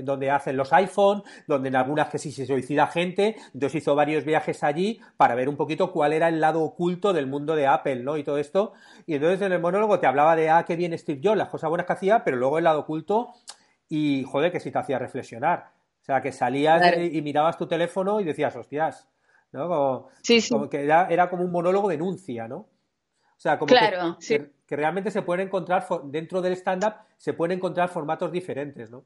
donde 0.02 0.32
hacen 0.32 0.56
los 0.56 0.72
iPhone, 0.72 1.24
donde 1.46 1.68
en 1.68 1.76
algunas 1.76 2.08
que 2.08 2.18
sí 2.18 2.32
se 2.32 2.46
suicida 2.46 2.88
gente, 2.88 3.36
entonces 3.54 3.82
hizo 3.82 3.96
varios 3.96 4.24
viajes 4.24 4.64
allí 4.64 5.02
para 5.18 5.36
ver 5.36 5.50
un 5.50 5.58
poquito 5.58 5.92
cuál 5.92 6.14
era 6.14 6.30
el 6.30 6.40
lado 6.40 6.64
oculto 6.64 7.12
del 7.12 7.28
mundo 7.28 7.54
de 7.54 7.68
Apple, 7.68 7.98
¿no? 7.98 8.16
Y 8.16 8.24
todo 8.24 8.38
esto, 8.38 8.72
y 9.06 9.16
entonces 9.16 9.42
en 9.42 9.52
el 9.52 9.60
monólogo 9.60 10.00
te 10.00 10.08
hablaba 10.08 10.38
de, 10.38 10.50
ah, 10.50 10.64
qué 10.66 10.78
bien 10.78 10.98
Steve 10.98 11.20
Jobs, 11.22 11.38
las 11.38 11.50
cosas 11.50 11.70
buenas 11.70 11.86
que 11.86 11.94
hacía, 11.94 12.24
pero 12.24 12.38
luego 12.38 12.58
el 12.58 12.64
lado 12.64 12.80
oculto 12.80 13.34
y 13.90 14.24
joder, 14.24 14.52
que 14.52 14.60
sí 14.60 14.72
te 14.72 14.80
hacía 14.80 15.00
reflexionar. 15.00 15.72
O 16.02 16.06
sea, 16.08 16.22
que 16.22 16.32
salías 16.32 16.98
y, 16.98 17.22
mirabas 17.22 17.58
tu 17.58 17.68
teléfono 17.68 18.22
y 18.22 18.24
decías, 18.24 18.56
hostias, 18.56 19.08
¿no? 19.52 19.68
Como, 19.68 20.10
sí, 20.22 20.40
sí. 20.40 20.56
que 20.70 20.84
era, 20.84 21.30
como 21.30 21.44
un 21.44 21.52
monólogo 21.52 21.90
denuncia, 21.90 22.48
¿no? 22.48 22.58
O 22.58 23.40
sea, 23.40 23.60
como 23.60 23.74
que, 23.74 24.50
que, 24.66 24.76
realmente 24.76 25.12
se 25.12 25.22
pueden 25.22 25.48
encontrar, 25.48 25.86
dentro 26.06 26.42
del 26.42 26.54
stand-up, 26.54 26.96
se 27.18 27.34
pueden 27.34 27.58
encontrar 27.58 27.90
formatos 27.90 28.32
diferentes, 28.32 28.90
¿no? 28.90 29.06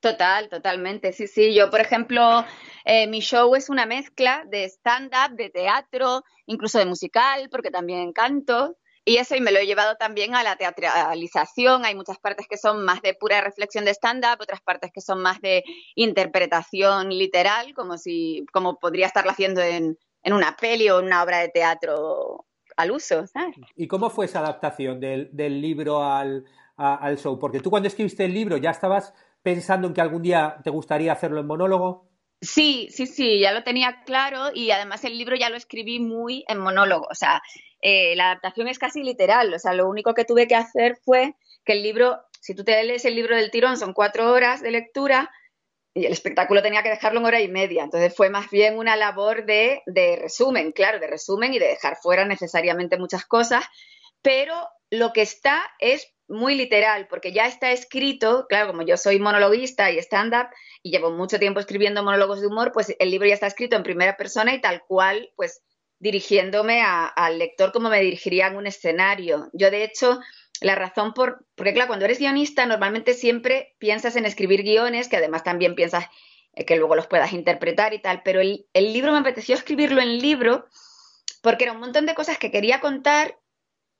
Total, 0.00 0.48
totalmente. 0.48 1.12
Sí, 1.12 1.26
sí. 1.26 1.54
Yo, 1.54 1.70
por 1.70 1.80
ejemplo, 1.80 2.44
eh, 2.84 3.06
mi 3.08 3.20
show 3.20 3.56
es 3.56 3.70
una 3.70 3.86
mezcla 3.86 4.44
de 4.46 4.64
stand-up, 4.64 5.34
de 5.34 5.50
teatro, 5.50 6.22
incluso 6.46 6.78
de 6.78 6.86
musical, 6.86 7.48
porque 7.50 7.70
también 7.70 8.12
canto. 8.12 8.76
Y 9.08 9.18
eso 9.18 9.36
y 9.36 9.40
me 9.40 9.52
lo 9.52 9.60
he 9.60 9.66
llevado 9.66 9.94
también 9.94 10.34
a 10.34 10.42
la 10.42 10.56
teatralización. 10.56 11.84
Hay 11.84 11.94
muchas 11.94 12.18
partes 12.18 12.48
que 12.48 12.58
son 12.58 12.84
más 12.84 13.02
de 13.02 13.14
pura 13.14 13.40
reflexión 13.40 13.84
de 13.84 13.92
stand-up, 13.92 14.40
otras 14.40 14.60
partes 14.60 14.90
que 14.92 15.00
son 15.00 15.22
más 15.22 15.40
de 15.40 15.62
interpretación 15.94 17.10
literal, 17.10 17.72
como 17.72 17.98
si, 17.98 18.44
como 18.52 18.80
podría 18.80 19.06
estarlo 19.06 19.30
haciendo 19.30 19.62
en, 19.62 19.96
en 20.24 20.32
una 20.32 20.56
peli 20.56 20.90
o 20.90 20.98
en 20.98 21.06
una 21.06 21.22
obra 21.22 21.38
de 21.38 21.50
teatro 21.50 22.46
al 22.76 22.90
uso. 22.90 23.24
¿Y 23.76 23.86
cómo 23.86 24.10
fue 24.10 24.24
esa 24.24 24.40
adaptación 24.40 24.98
del, 24.98 25.30
del 25.32 25.60
libro 25.60 26.02
al, 26.02 26.44
al 26.76 27.16
show? 27.16 27.38
Porque 27.38 27.60
tú 27.60 27.70
cuando 27.70 27.86
escribiste 27.86 28.24
el 28.24 28.34
libro 28.34 28.56
ya 28.56 28.70
estabas 28.70 29.14
pensando 29.40 29.86
en 29.86 29.94
que 29.94 30.00
algún 30.00 30.22
día 30.22 30.56
te 30.64 30.70
gustaría 30.70 31.12
hacerlo 31.12 31.38
en 31.38 31.46
monólogo. 31.46 32.08
Sí, 32.40 32.88
sí, 32.90 33.06
sí, 33.06 33.40
ya 33.40 33.52
lo 33.52 33.62
tenía 33.64 34.02
claro 34.04 34.50
y 34.52 34.70
además 34.70 35.04
el 35.04 35.16
libro 35.16 35.36
ya 35.36 35.48
lo 35.48 35.56
escribí 35.56 36.00
muy 36.00 36.44
en 36.48 36.58
monólogo, 36.58 37.06
o 37.10 37.14
sea, 37.14 37.42
eh, 37.80 38.14
la 38.14 38.26
adaptación 38.26 38.68
es 38.68 38.78
casi 38.78 39.02
literal, 39.02 39.52
o 39.54 39.58
sea, 39.58 39.72
lo 39.72 39.88
único 39.88 40.12
que 40.12 40.24
tuve 40.24 40.46
que 40.46 40.54
hacer 40.54 40.96
fue 41.02 41.34
que 41.64 41.72
el 41.72 41.82
libro, 41.82 42.20
si 42.40 42.54
tú 42.54 42.62
te 42.62 42.82
lees 42.84 43.06
el 43.06 43.14
libro 43.14 43.36
del 43.36 43.50
tirón, 43.50 43.78
son 43.78 43.94
cuatro 43.94 44.30
horas 44.32 44.60
de 44.60 44.70
lectura 44.70 45.30
y 45.94 46.04
el 46.04 46.12
espectáculo 46.12 46.62
tenía 46.62 46.82
que 46.82 46.90
dejarlo 46.90 47.20
en 47.20 47.26
hora 47.26 47.40
y 47.40 47.48
media, 47.48 47.84
entonces 47.84 48.14
fue 48.14 48.28
más 48.28 48.50
bien 48.50 48.76
una 48.76 48.96
labor 48.96 49.46
de, 49.46 49.82
de 49.86 50.16
resumen, 50.16 50.72
claro, 50.72 51.00
de 51.00 51.06
resumen 51.06 51.54
y 51.54 51.58
de 51.58 51.68
dejar 51.68 51.96
fuera 51.96 52.26
necesariamente 52.26 52.98
muchas 52.98 53.24
cosas, 53.24 53.64
pero 54.20 54.68
lo 54.90 55.14
que 55.14 55.22
está 55.22 55.62
es 55.78 56.12
muy 56.28 56.54
literal, 56.54 57.06
porque 57.08 57.32
ya 57.32 57.46
está 57.46 57.72
escrito, 57.72 58.46
claro, 58.48 58.68
como 58.68 58.82
yo 58.82 58.96
soy 58.96 59.18
monologuista 59.18 59.90
y 59.90 59.98
stand-up 59.98 60.48
y 60.82 60.90
llevo 60.90 61.10
mucho 61.10 61.38
tiempo 61.38 61.60
escribiendo 61.60 62.02
monólogos 62.02 62.40
de 62.40 62.48
humor, 62.48 62.72
pues 62.72 62.94
el 62.98 63.10
libro 63.10 63.28
ya 63.28 63.34
está 63.34 63.46
escrito 63.46 63.76
en 63.76 63.82
primera 63.82 64.16
persona 64.16 64.54
y 64.54 64.60
tal 64.60 64.82
cual, 64.86 65.30
pues 65.36 65.62
dirigiéndome 65.98 66.82
al 66.82 67.38
lector 67.38 67.72
como 67.72 67.88
me 67.88 68.00
dirigiría 68.00 68.48
en 68.48 68.56
un 68.56 68.66
escenario. 68.66 69.48
Yo, 69.52 69.70
de 69.70 69.84
hecho, 69.84 70.20
la 70.60 70.74
razón 70.74 71.14
por, 71.14 71.46
porque 71.54 71.72
claro, 71.72 71.88
cuando 71.88 72.04
eres 72.04 72.18
guionista 72.18 72.66
normalmente 72.66 73.14
siempre 73.14 73.74
piensas 73.78 74.16
en 74.16 74.26
escribir 74.26 74.62
guiones, 74.62 75.08
que 75.08 75.16
además 75.16 75.44
también 75.44 75.74
piensas 75.74 76.06
eh, 76.52 76.64
que 76.64 76.76
luego 76.76 76.96
los 76.96 77.06
puedas 77.06 77.32
interpretar 77.32 77.94
y 77.94 78.00
tal, 78.00 78.22
pero 78.24 78.40
el, 78.40 78.66
el 78.72 78.92
libro 78.92 79.12
me 79.12 79.18
apeteció 79.18 79.54
escribirlo 79.54 80.00
en 80.00 80.18
libro 80.18 80.66
porque 81.42 81.64
era 81.64 81.72
un 81.72 81.80
montón 81.80 82.06
de 82.06 82.14
cosas 82.14 82.38
que 82.38 82.50
quería 82.50 82.80
contar 82.80 83.38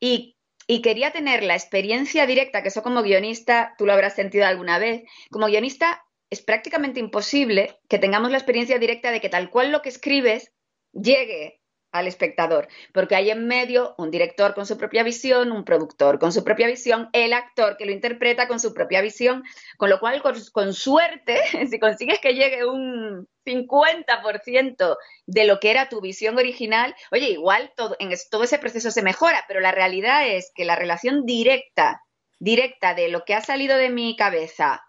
y 0.01 0.36
y 0.67 0.83
quería 0.83 1.13
tener 1.13 1.43
la 1.43 1.55
experiencia 1.55 2.27
directa, 2.27 2.63
que 2.63 2.69
eso 2.69 2.83
como 2.83 3.03
guionista 3.03 3.75
tú 3.79 3.87
lo 3.87 3.93
habrás 3.93 4.15
sentido 4.15 4.47
alguna 4.47 4.79
vez, 4.79 5.05
como 5.31 5.47
guionista 5.47 6.05
es 6.31 6.43
prácticamente 6.43 7.01
imposible 7.01 7.79
que 7.89 7.99
tengamos 7.99 8.31
la 8.31 8.39
experiencia 8.39 8.79
directa 8.79 9.11
de 9.11 9.21
que 9.21 9.29
tal 9.29 9.51
cual 9.51 9.71
lo 9.71 9.83
que 9.83 9.91
escribes 9.91 10.53
llegue 10.93 11.61
al 11.99 12.07
espectador, 12.07 12.69
porque 12.93 13.17
hay 13.17 13.31
en 13.31 13.47
medio 13.47 13.95
un 13.99 14.11
director 14.11 14.55
con 14.55 14.67
su 14.67 14.77
propia 14.79 15.03
visión, 15.03 15.53
un 15.53 15.65
productor 15.65 16.19
con 16.19 16.33
su 16.33 16.45
propia 16.45 16.67
visión, 16.67 17.09
el 17.13 17.33
actor 17.33 17.77
que 17.77 17.87
lo 17.87 17.93
interpreta 17.93 18.49
con 18.49 18.61
su 18.61 18.75
propia 18.75 19.01
visión, 19.01 19.43
con 19.77 19.91
lo 19.91 20.01
cual, 20.01 20.23
con, 20.23 20.75
suerte, 20.75 21.41
si 21.71 21.79
consigues 21.79 22.21
que 22.21 22.35
llegue 22.35 22.65
un 22.65 23.29
50% 23.45 24.97
de 25.27 25.45
lo 25.45 25.61
que 25.61 25.71
era 25.71 25.89
tu 25.89 26.01
visión 26.01 26.39
original, 26.39 26.95
oye, 27.13 27.31
igual 27.31 27.73
todo, 27.77 27.97
en 27.99 28.13
todo 28.31 28.45
ese 28.45 28.59
proceso 28.59 28.91
se 28.91 29.03
mejora, 29.03 29.45
pero 29.49 29.61
la 29.61 29.73
realidad 29.73 30.29
es 30.29 30.53
que 30.55 30.65
la 30.65 30.77
relación 30.77 31.25
directa, 31.25 32.03
directa 32.39 32.95
de 32.95 33.09
lo 33.09 33.25
que 33.25 33.35
ha 33.35 33.41
salido 33.41 33.77
de 33.77 33.91
mi 33.91 34.17
cabeza 34.17 34.83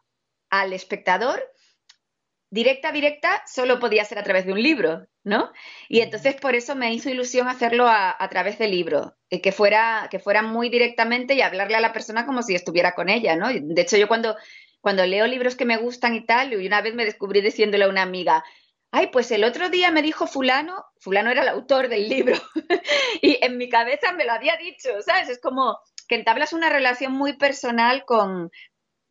al 0.50 0.74
espectador, 0.74 1.44
directa, 2.50 2.92
directa, 2.92 3.44
solo 3.46 3.80
podía 3.80 4.06
ser 4.06 4.20
a 4.20 4.24
través 4.24 4.46
de 4.46 4.54
un 4.54 4.62
libro, 4.62 5.06
¿no? 5.24 5.52
Y 5.90 6.00
entonces 6.00 6.36
por 6.36 6.56
eso 6.56 6.76
me 6.76 6.94
hizo 6.94 7.10
ilusión 7.10 7.48
hacerlo 7.48 7.88
a, 7.88 8.28
través 8.30 8.58
del 8.58 8.72
libro, 8.72 9.16
y 9.30 9.42
que 9.42 9.52
fuera, 9.52 10.08
que 10.10 10.20
fuera 10.20 10.42
muy 10.42 10.70
directamente 10.70 11.34
y 11.34 11.42
hablarle 11.42 11.76
a 11.76 11.82
la 11.82 11.94
persona 11.94 12.26
como 12.26 12.44
si 12.44 12.56
estuviera 12.56 12.94
con 12.94 13.10
ella, 13.10 13.36
¿no? 13.36 13.50
De 13.50 13.82
hecho, 13.82 13.98
yo 13.98 14.08
cuando, 14.08 14.36
cuando 14.80 15.06
leo 15.06 15.28
libros 15.28 15.56
que 15.56 15.66
me 15.66 15.78
gustan 15.78 16.16
y 16.16 16.26
tal, 16.26 16.54
y 16.54 16.68
una 16.68 16.82
vez 16.82 16.96
me 16.96 17.06
descubrí 17.06 17.42
diciéndole 17.42 17.84
a 17.84 17.90
una 17.90 18.04
amiga, 18.04 18.44
ay, 18.92 19.08
pues 19.08 19.30
el 19.32 19.44
otro 19.44 19.70
día 19.70 19.92
me 19.92 20.02
dijo 20.02 20.28
fulano, 20.28 20.86
fulano 21.00 21.30
era 21.30 21.42
el 21.42 21.50
autor 21.50 21.90
del 21.90 22.08
libro, 22.08 22.38
y 23.22 23.38
en 23.42 23.58
mi 23.58 23.68
cabeza 23.68 24.14
me 24.14 24.26
lo 24.26 24.32
había 24.32 24.56
dicho, 24.56 24.90
¿sabes? 25.02 25.28
Es 25.30 25.42
como 25.42 25.78
que 26.08 26.16
entablas 26.16 26.54
una 26.54 26.70
relación 26.70 27.12
muy 27.12 27.34
personal 27.34 28.06
con, 28.06 28.50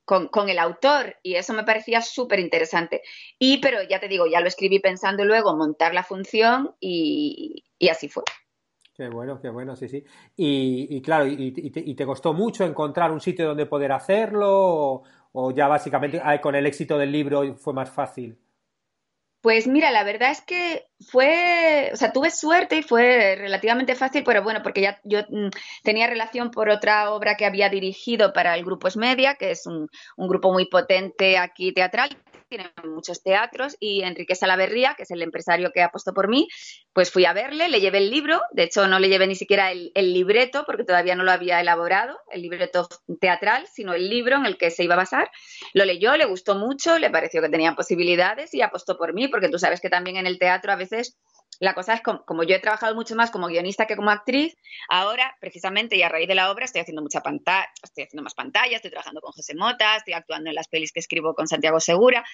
con, 0.07 0.49
el 0.49 0.59
autor 0.61 1.17
y 1.23 1.35
eso 1.35 1.53
me 1.53 1.65
parecía 1.65 2.01
súper 2.01 2.39
interesante. 2.39 3.03
Y, 3.39 3.59
pero 3.59 3.79
ya 3.83 3.99
te 3.99 4.09
digo, 4.09 4.27
ya 4.27 4.41
lo 4.41 4.47
escribí 4.47 4.79
pensando 4.79 5.25
luego 5.25 5.57
montar 5.57 5.93
la 5.93 6.05
función 6.05 6.75
y, 6.81 7.65
así 7.91 8.09
fue. 8.09 8.23
Qué 8.95 9.09
bueno, 9.09 9.41
qué 9.41 9.51
bueno, 9.51 9.75
sí, 9.75 9.89
sí. 9.89 10.05
Y, 10.37 11.03
claro, 11.03 11.27
y, 11.27 11.51
te, 11.71 12.07
costó 12.07 12.33
mucho 12.33 12.65
encontrar 12.65 13.11
un 13.11 13.21
sitio 13.21 13.49
donde 13.49 13.67
poder 13.67 13.93
hacerlo 13.93 15.03
o, 15.33 15.51
ya 15.51 15.67
básicamente 15.67 16.23
con 16.41 16.55
el 16.55 16.67
éxito 16.67 16.97
del 16.97 17.13
libro 17.13 17.57
fue 17.57 17.75
más 17.75 17.91
fácil? 17.91 18.39
Pues 19.41 19.69
mira, 19.69 19.93
la 19.93 20.03
verdad 20.03 20.33
es 20.33 20.41
que 20.41 20.89
fue, 21.09 21.91
o 21.93 21.97
sea, 21.97 22.13
tuve 22.13 22.31
suerte 22.31 22.79
y 22.79 22.83
fue 22.83 23.37
relativamente 23.37 23.95
fácil, 23.95 24.25
pero 24.25 24.43
bueno, 24.43 24.61
porque 24.63 24.81
ya 24.81 25.01
yo 25.05 25.21
mm, 25.29 25.51
tenía 25.85 26.09
relación 26.09 26.51
por 26.51 26.69
otra 26.69 27.13
obra 27.13 27.37
que 27.37 27.47
había 27.47 27.69
dirigido 27.69 28.33
para 28.33 28.57
el 28.57 28.65
Grupo 28.65 28.89
Esmedia, 28.89 29.37
que 29.37 29.53
es 29.53 29.67
un, 29.67 29.89
un 30.17 30.29
grupo 30.29 30.53
muy 30.53 30.67
potente 30.67 31.39
aquí 31.39 31.73
teatral, 31.73 32.11
tiene 32.49 32.73
muchos 32.85 33.23
teatros 33.23 33.77
y 33.81 34.03
Enrique 34.03 34.35
Salaverría, 34.35 34.95
que 34.97 35.03
es 35.03 35.11
el 35.11 35.23
empresario 35.23 35.73
que 35.73 35.83
apostó 35.83 36.13
por 36.15 36.29
mí, 36.29 36.49
pues 36.93 37.11
fui 37.11 37.25
a 37.25 37.33
verle, 37.33 37.69
le 37.69 37.81
llevé 37.81 37.99
el 37.99 38.11
libro, 38.11 38.41
de 38.53 38.65
hecho 38.65 38.87
no 38.87 38.99
le 38.99 39.09
llevé 39.09 39.27
ni 39.27 39.35
siquiera 39.35 39.71
el, 39.73 39.93
libreto 39.95 40.65
porque 40.67 40.85
todavía 40.85 41.15
no 41.15 41.25
lo 41.25 41.33
había 41.33 41.61
elaborado, 41.61 42.17
el 42.31 42.43
libreto 42.43 42.89
teatral, 43.21 43.67
sino 43.73 43.95
el 43.95 44.09
libro 44.09 44.37
en 44.37 44.47
el 44.47 44.57
que 44.57 44.71
se 44.71 44.85
iba 44.85 44.95
a 44.95 44.99
basar. 44.99 45.31
Lo 45.75 45.85
leyó, 45.85 46.17
le 46.17 46.25
gustó 46.25 46.55
mucho, 46.55 46.99
le 46.99 47.11
pareció 47.11 47.43
que 47.43 47.49
tenía 47.49 47.75
posibilidades 47.75 48.55
y 48.55 48.63
apostó 48.63 48.97
por 48.97 49.13
mí, 49.13 49.29
porque 49.29 49.49
tú 49.49 49.59
sabes 49.59 49.81
que 49.81 49.91
también 49.91 50.17
en 50.17 50.27
el 50.27 50.39
teatro 50.39 50.73
a 50.73 50.77
veces 50.77 51.19
la 51.61 51.75
cosa 51.75 51.95
es 51.95 52.03
como, 52.03 52.43
yo 52.45 52.55
he 52.55 52.61
trabajado 52.61 52.95
mucho 52.95 53.15
más 53.15 53.31
como 53.31 53.47
guionista 53.49 53.87
que 53.87 53.97
como 53.97 54.11
actriz, 54.11 54.57
ahora 54.89 55.37
precisamente 55.41 55.97
y 55.97 56.03
a 56.03 56.09
raíz 56.09 56.29
de 56.29 56.35
la 56.35 56.51
obra 56.51 56.65
estoy 56.65 56.83
haciendo 56.83 57.03
mucha 57.03 57.21
pantalla, 57.21 57.69
estoy 57.83 58.05
haciendo 58.05 58.23
más 58.23 58.35
pantalla, 58.35 58.77
estoy 58.77 58.91
trabajando 58.91 59.21
con 59.21 59.33
José 59.33 59.55
Mota, 59.55 59.97
estoy 59.97 60.15
actuando 60.15 60.51
en 60.51 60.55
las 60.55 60.69
pelis 60.69 60.93
que 60.93 61.01
escribo 61.01 61.35
con 61.35 61.49
Santiago 61.49 61.81
Segura, 61.81 62.25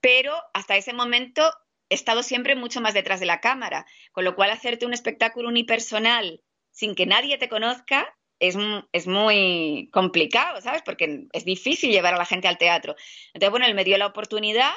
pero 0.00 0.34
hasta 0.52 0.76
ese 0.76 0.92
momento 0.92 1.42
he 1.88 1.94
estado 1.94 2.22
siempre 2.22 2.56
mucho 2.56 2.80
más 2.80 2.94
detrás 2.94 3.20
de 3.20 3.26
la 3.26 3.40
cámara, 3.40 3.86
con 4.12 4.24
lo 4.24 4.34
cual 4.34 4.50
hacerte 4.50 4.86
un 4.86 4.94
espectáculo 4.94 5.48
unipersonal 5.48 6.42
sin 6.70 6.94
que 6.94 7.06
nadie 7.06 7.38
te 7.38 7.48
conozca 7.48 8.14
es, 8.40 8.56
es, 8.92 9.06
muy 9.06 9.88
complicado, 9.92 10.60
¿sabes? 10.60 10.82
Porque 10.82 11.26
es 11.32 11.44
difícil 11.44 11.90
llevar 11.90 12.14
a 12.14 12.18
la 12.18 12.24
gente 12.24 12.48
al 12.48 12.58
teatro. 12.58 12.96
Entonces, 13.32 13.50
bueno, 13.50 13.66
él 13.66 13.74
me 13.74 13.84
dio 13.84 13.96
la 13.96 14.06
oportunidad 14.06 14.72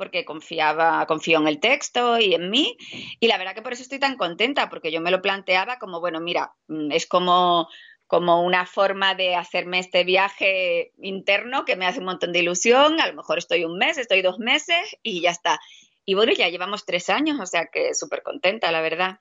porque 0.00 0.24
confiaba, 0.24 1.04
confío 1.04 1.38
en 1.40 1.46
el 1.46 1.60
texto 1.60 2.18
y 2.18 2.32
en 2.32 2.48
mí. 2.48 2.78
Y 3.20 3.28
la 3.28 3.36
verdad 3.36 3.54
que 3.54 3.60
por 3.60 3.74
eso 3.74 3.82
estoy 3.82 3.98
tan 3.98 4.16
contenta, 4.16 4.70
porque 4.70 4.90
yo 4.90 5.02
me 5.02 5.10
lo 5.10 5.20
planteaba 5.20 5.78
como, 5.78 6.00
bueno, 6.00 6.20
mira, 6.20 6.54
mm, 6.68 6.90
es 6.90 7.06
como, 7.06 7.68
como 8.06 8.42
una 8.42 8.64
forma 8.64 9.14
de 9.14 9.34
hacerme 9.34 9.78
este 9.78 10.04
viaje 10.04 10.92
interno 11.02 11.66
que 11.66 11.76
me 11.76 11.86
hace 11.86 11.98
un 11.98 12.06
montón 12.06 12.32
de 12.32 12.38
ilusión. 12.38 12.98
A 12.98 13.08
lo 13.08 13.14
mejor 13.14 13.36
estoy 13.36 13.66
un 13.66 13.76
mes, 13.76 13.98
estoy 13.98 14.22
dos 14.22 14.38
meses 14.38 14.96
y 15.02 15.20
ya 15.20 15.32
está. 15.32 15.60
Y 16.06 16.14
bueno, 16.14 16.32
ya 16.32 16.48
llevamos 16.48 16.86
tres 16.86 17.10
años, 17.10 17.38
o 17.38 17.44
sea 17.44 17.66
que 17.66 17.92
súper 17.92 18.22
contenta, 18.22 18.72
la 18.72 18.80
verdad. 18.80 19.20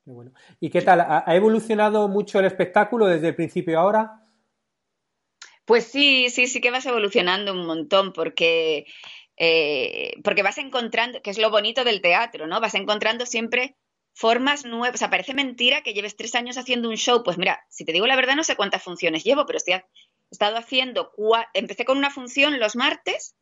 ¿Y 0.62 0.70
qué 0.70 0.82
tal? 0.82 1.02
¿Ha 1.02 1.36
evolucionado 1.36 2.08
mucho 2.08 2.40
el 2.40 2.46
espectáculo 2.46 3.06
desde 3.06 3.28
el 3.28 3.36
principio 3.36 3.78
a 3.78 3.82
ahora? 3.82 4.20
Pues 5.70 5.84
sí, 5.84 6.30
sí, 6.32 6.48
sí 6.48 6.62
que 6.62 6.72
vas 6.72 6.88
evolucionando 6.88 7.54
un 7.54 7.68
montón, 7.68 8.12
porque 8.12 8.88
eh, 9.42 10.12
porque 10.22 10.44
vas 10.44 10.58
encontrando, 10.58 11.22
que 11.22 11.30
es 11.30 11.38
lo 11.38 11.50
bonito 11.50 11.86
del 11.86 12.02
teatro, 12.02 12.46
¿no? 12.46 12.60
Vas 12.60 12.76
encontrando 12.76 13.26
siempre 13.26 13.78
formas 14.14 14.66
nuevas. 14.66 14.96
O 14.96 14.98
sea, 14.98 15.10
parece 15.10 15.34
mentira 15.34 15.82
que 15.82 15.94
lleves 15.94 16.18
tres 16.18 16.36
años 16.36 16.58
haciendo 16.58 16.90
un 16.90 16.98
show. 16.98 17.24
Pues 17.24 17.38
mira, 17.38 17.66
si 17.70 17.86
te 17.86 17.94
digo 17.94 18.06
la 18.06 18.18
verdad, 18.18 18.36
no 18.36 18.44
sé 18.44 18.58
cuántas 18.58 18.84
funciones 18.84 19.24
llevo, 19.24 19.46
pero 19.46 19.58
estoy, 19.58 19.76
he 19.76 19.84
estado 20.30 20.58
haciendo. 20.58 21.14
Empecé 21.54 21.86
con 21.86 21.98
una 21.98 22.12
función 22.12 22.60
los 22.60 22.76
martes, 22.76 23.38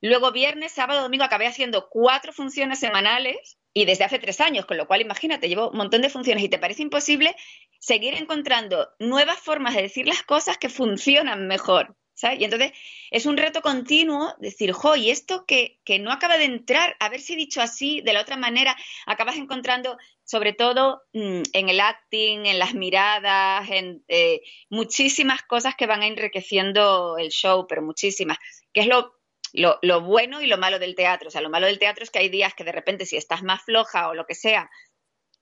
luego 0.00 0.32
viernes, 0.32 0.72
sábado, 0.72 1.02
domingo 1.02 1.24
acabé 1.24 1.46
haciendo 1.46 1.88
cuatro 1.90 2.32
funciones 2.32 2.78
semanales 2.78 3.58
y 3.74 3.84
desde 3.84 4.04
hace 4.04 4.18
tres 4.18 4.40
años, 4.40 4.64
con 4.64 4.78
lo 4.78 4.86
cual 4.86 5.02
imagínate, 5.02 5.50
llevo 5.50 5.68
un 5.68 5.76
montón 5.76 6.00
de 6.00 6.08
funciones 6.08 6.42
y 6.44 6.48
te 6.48 6.58
parece 6.58 6.80
imposible 6.80 7.36
seguir 7.78 8.14
encontrando 8.14 8.88
nuevas 8.98 9.38
formas 9.38 9.74
de 9.74 9.82
decir 9.82 10.08
las 10.08 10.22
cosas 10.22 10.56
que 10.56 10.70
funcionan 10.70 11.46
mejor. 11.46 11.94
Y 12.22 12.44
entonces 12.44 12.72
es 13.10 13.26
un 13.26 13.36
reto 13.36 13.60
continuo 13.60 14.34
decir, 14.38 14.72
jo, 14.72 14.94
esto 14.94 15.44
que, 15.46 15.80
no 16.00 16.10
acaba 16.10 16.38
de 16.38 16.44
entrar, 16.44 16.96
a 16.98 17.08
ver 17.08 17.20
si 17.20 17.36
dicho 17.36 17.60
así, 17.60 18.00
de 18.00 18.14
la 18.14 18.22
otra 18.22 18.36
manera, 18.36 18.76
acabas 19.04 19.36
encontrando 19.36 19.98
sobre 20.24 20.52
todo 20.52 21.02
mm, 21.12 21.42
en 21.52 21.68
el 21.68 21.80
acting, 21.80 22.46
en 22.46 22.58
las 22.58 22.74
miradas, 22.74 23.68
en 23.70 24.02
eh, 24.08 24.40
muchísimas 24.70 25.42
cosas 25.42 25.74
que 25.76 25.86
van 25.86 26.02
enriqueciendo 26.02 27.16
el 27.18 27.28
show, 27.28 27.66
pero 27.68 27.82
muchísimas, 27.82 28.38
que 28.72 28.80
es 28.80 28.86
lo, 28.86 29.14
lo, 29.52 29.78
lo, 29.82 30.00
bueno 30.00 30.40
y 30.40 30.46
lo 30.46 30.58
malo 30.58 30.78
del 30.78 30.94
teatro. 30.94 31.28
O 31.28 31.30
sea, 31.30 31.42
lo 31.42 31.50
malo 31.50 31.66
del 31.66 31.78
teatro 31.78 32.02
es 32.02 32.10
que 32.10 32.18
hay 32.18 32.28
días 32.30 32.54
que 32.54 32.64
de 32.64 32.72
repente 32.72 33.06
si 33.06 33.16
estás 33.16 33.42
más 33.42 33.62
floja 33.62 34.08
o 34.08 34.14
lo 34.14 34.26
que 34.26 34.34
sea, 34.34 34.70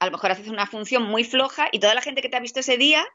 a 0.01 0.07
lo 0.07 0.13
mejor 0.13 0.33
haces 0.33 0.49
una 0.49 0.67
función 0.67 1.05
muy 1.05 1.25
floja 1.25 1.69
y 1.71 1.79
toda 1.79 1.95
la 1.95 2.03
gente 2.03 2.21
que 2.21 2.29
te 2.29 2.37
ha 2.37 2.41
visto 2.41 2.61
ese 2.61 2.77
día 2.77 3.07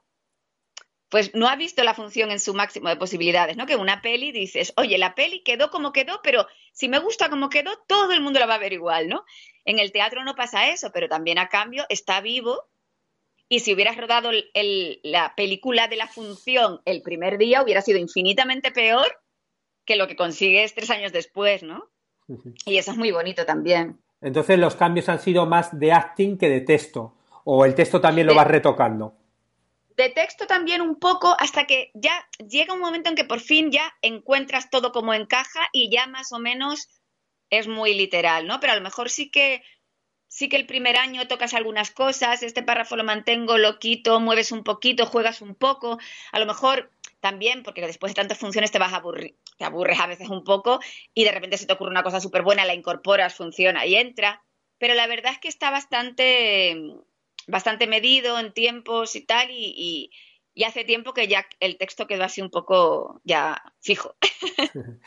pues 1.09 1.33
no 1.33 1.47
ha 1.47 1.55
visto 1.55 1.83
la 1.83 1.95
función 1.95 2.31
en 2.31 2.39
su 2.39 2.53
máximo 2.53 2.87
de 2.87 2.95
posibilidades, 2.95 3.57
¿no? 3.57 3.65
Que 3.65 3.75
una 3.75 4.01
peli 4.01 4.31
dices, 4.31 4.73
oye, 4.77 4.97
la 4.97 5.15
peli 5.15 5.41
quedó 5.41 5.71
como 5.71 5.91
quedó, 5.91 6.21
pero 6.23 6.47
si 6.71 6.87
me 6.87 6.99
gusta 6.99 7.29
como 7.29 7.49
quedó, 7.49 7.71
todo 7.87 8.13
el 8.13 8.21
mundo 8.21 8.39
la 8.39 8.45
va 8.45 8.55
a 8.55 8.59
ver 8.59 8.73
igual, 8.73 9.09
¿no? 9.09 9.25
En 9.65 9.79
el 9.79 9.91
teatro 9.91 10.23
no 10.23 10.35
pasa 10.35 10.69
eso, 10.69 10.91
pero 10.93 11.09
también 11.09 11.39
a 11.39 11.49
cambio 11.49 11.85
está 11.89 12.21
vivo 12.21 12.69
y 13.47 13.61
si 13.61 13.73
hubieras 13.73 13.97
rodado 13.97 14.29
la 15.03 15.33
película 15.35 15.87
de 15.87 15.95
la 15.95 16.07
función 16.07 16.81
el 16.85 17.01
primer 17.01 17.39
día, 17.39 17.63
hubiera 17.63 17.81
sido 17.81 17.97
infinitamente 17.97 18.71
peor 18.71 19.07
que 19.85 19.95
lo 19.95 20.07
que 20.07 20.15
consigues 20.15 20.75
tres 20.75 20.91
años 20.91 21.11
después, 21.11 21.63
¿no? 21.63 21.89
Y 22.67 22.77
eso 22.77 22.91
es 22.91 22.97
muy 22.97 23.09
bonito 23.09 23.47
también. 23.47 23.99
Entonces 24.21 24.59
los 24.59 24.75
cambios 24.75 25.09
han 25.09 25.19
sido 25.19 25.47
más 25.47 25.77
de 25.79 25.91
acting 25.91 26.37
que 26.37 26.49
de 26.49 26.61
texto, 26.61 27.15
o 27.43 27.65
el 27.65 27.73
texto 27.73 27.99
también 27.99 28.27
lo 28.27 28.35
vas 28.35 28.45
retocando 28.45 29.18
de 29.99 30.09
texto 30.09 30.47
también 30.47 30.79
un 30.79 30.97
poco 30.97 31.35
hasta 31.39 31.65
que 31.65 31.91
ya 31.93 32.25
llega 32.47 32.73
un 32.73 32.79
momento 32.79 33.09
en 33.09 33.15
que 33.17 33.25
por 33.25 33.41
fin 33.41 33.69
ya 33.69 33.93
encuentras 34.01 34.69
todo 34.69 34.93
como 34.93 35.13
encaja 35.13 35.67
y 35.73 35.91
ya 35.91 36.07
más 36.07 36.31
o 36.31 36.39
menos 36.39 36.87
es 37.49 37.67
muy 37.67 37.93
literal, 37.93 38.47
¿no? 38.47 38.61
Pero 38.61 38.71
a 38.71 38.75
lo 38.77 38.81
mejor 38.81 39.09
sí 39.09 39.29
que 39.29 39.61
sí 40.29 40.47
que 40.47 40.55
el 40.55 40.65
primer 40.65 40.95
año 40.95 41.27
tocas 41.27 41.53
algunas 41.53 41.91
cosas, 41.91 42.43
este 42.43 42.63
párrafo 42.63 42.95
lo 42.95 43.03
mantengo, 43.03 43.57
lo 43.57 43.77
quito, 43.77 44.21
mueves 44.21 44.53
un 44.53 44.63
poquito, 44.63 45.05
juegas 45.05 45.41
un 45.41 45.53
poco, 45.53 45.99
a 46.31 46.39
lo 46.39 46.45
mejor 46.45 46.91
también, 47.19 47.63
porque 47.63 47.81
después 47.81 48.11
de 48.11 48.21
tantas 48.21 48.37
funciones 48.37 48.71
te 48.71 48.79
vas 48.79 48.93
a 48.93 48.97
aburrir, 48.97 49.35
te 49.57 49.65
aburres 49.65 49.99
a 49.99 50.07
veces 50.07 50.29
un 50.29 50.45
poco 50.45 50.79
y 51.13 51.25
de 51.25 51.31
repente 51.33 51.57
se 51.57 51.65
te 51.65 51.73
ocurre 51.73 51.91
una 51.91 52.03
cosa 52.03 52.21
súper 52.21 52.43
buena, 52.43 52.63
la 52.63 52.73
incorporas, 52.73 53.35
funciona 53.35 53.85
y 53.85 53.95
entra, 53.95 54.45
pero 54.77 54.93
la 54.93 55.07
verdad 55.07 55.33
es 55.33 55.39
que 55.39 55.49
está 55.49 55.71
bastante 55.71 56.77
bastante 57.49 57.87
medido 57.87 58.39
en 58.39 58.53
tiempos 58.53 59.15
y 59.15 59.25
tal, 59.25 59.49
y, 59.51 60.11
hace 60.65 60.83
tiempo 60.83 61.13
que 61.13 61.27
ya 61.29 61.45
el 61.61 61.77
texto 61.77 62.05
quedó 62.05 62.25
así 62.25 62.41
un 62.41 62.49
poco 62.49 63.21
ya 63.23 63.61
fijo. 63.79 64.15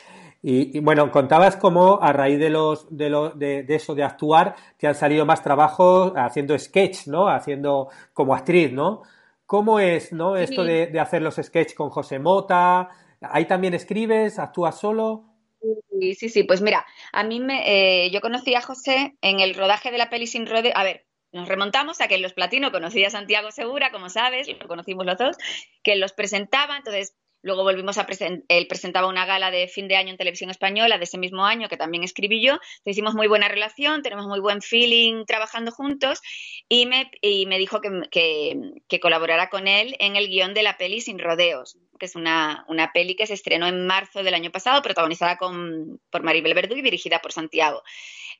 Y, 0.45 0.81
bueno, 0.81 1.09
contabas 1.09 1.55
cómo 1.55 1.99
a 2.01 2.11
raíz 2.11 2.37
de 2.37 2.49
los 2.49 2.85
de, 2.89 3.63
de, 3.65 3.75
eso 3.75 3.95
de 3.95 4.03
actuar 4.03 4.57
te 4.77 4.87
han 4.87 4.93
salido 4.93 5.25
más 5.25 5.41
trabajos 5.41 6.11
haciendo 6.17 6.59
sketch, 6.59 7.07
¿no? 7.07 7.29
Haciendo 7.29 7.87
como 8.11 8.35
actriz, 8.35 8.73
¿no? 8.73 9.03
¿Cómo 9.45 9.79
es, 9.79 10.11
no? 10.11 10.35
Esto 10.35 10.65
de, 10.65 10.99
hacer 10.99 11.21
los 11.21 11.35
sketch 11.35 11.73
con 11.75 11.89
José 11.89 12.19
Mota. 12.19 12.89
¿Ahí 13.21 13.45
también 13.45 13.73
escribes? 13.73 14.37
¿Actúas 14.37 14.77
solo? 14.77 15.23
Sí, 15.61 16.13
sí, 16.13 16.27
sí. 16.27 16.43
Pues 16.43 16.61
mira, 16.61 16.85
a 17.13 17.23
mí 17.23 17.39
me, 17.39 17.63
eh, 18.05 18.11
yo 18.11 18.19
conocí 18.19 18.53
a 18.53 18.61
José 18.61 19.15
en 19.21 19.39
el 19.39 19.55
rodaje 19.55 19.91
de 19.91 19.97
la 19.97 20.09
peli 20.09 20.27
Sin 20.27 20.45
Rode. 20.45 20.73
A 20.75 20.83
ver, 20.83 21.05
nos 21.33 21.47
remontamos 21.47 21.99
a 21.99 22.07
que 22.07 22.17
Los 22.19 22.33
Platino 22.33 22.71
conocí 22.71 23.03
a 23.03 23.09
Santiago 23.09 23.51
Segura, 23.51 23.91
como 23.91 24.09
sabes, 24.09 24.47
lo 24.47 24.67
conocimos 24.67 25.05
los 25.05 25.17
dos, 25.17 25.37
que 25.83 25.95
los 25.95 26.13
presentaba, 26.13 26.77
entonces 26.77 27.15
luego 27.41 27.63
volvimos 27.63 27.97
a 27.97 28.05
presentar, 28.05 28.45
él 28.47 28.67
presentaba 28.67 29.07
una 29.07 29.25
gala 29.25 29.51
de 29.51 29.67
fin 29.67 29.87
de 29.87 29.97
año 29.97 30.11
en 30.11 30.17
televisión 30.17 30.49
española 30.49 30.97
de 30.97 31.03
ese 31.03 31.17
mismo 31.17 31.45
año 31.45 31.67
que 31.67 31.75
también 31.75 32.03
escribí 32.03 32.41
yo, 32.41 32.53
entonces 32.53 32.81
hicimos 32.85 33.15
muy 33.15 33.27
buena 33.27 33.49
relación, 33.49 34.01
tenemos 34.01 34.27
muy 34.27 34.39
buen 34.39 34.61
feeling 34.61 35.25
trabajando 35.25 35.71
juntos 35.71 36.21
y 36.69 36.85
me, 36.85 37.09
dijo 37.57 37.81
que, 37.81 38.99
colaborara 39.01 39.49
con 39.49 39.67
él 39.67 39.95
en 39.99 40.15
el 40.15 40.29
guion 40.29 40.53
de 40.53 40.63
la 40.63 40.77
peli 40.77 41.01
Sin 41.01 41.19
Rodeos, 41.19 41.77
que 41.99 42.05
es 42.05 42.15
una, 42.15 42.63
una 42.69 42.93
peli 42.93 43.15
que 43.15 43.27
se 43.27 43.33
estrenó 43.33 43.67
en 43.67 43.85
marzo 43.85 44.23
del 44.23 44.35
año 44.35 44.51
pasado, 44.51 44.81
protagonizada 44.81 45.37
por 45.37 46.23
Maribel 46.23 46.53
Verdú 46.53 46.75
y 46.75 46.81
dirigida 46.81 47.19
por 47.19 47.33
Santiago 47.33 47.83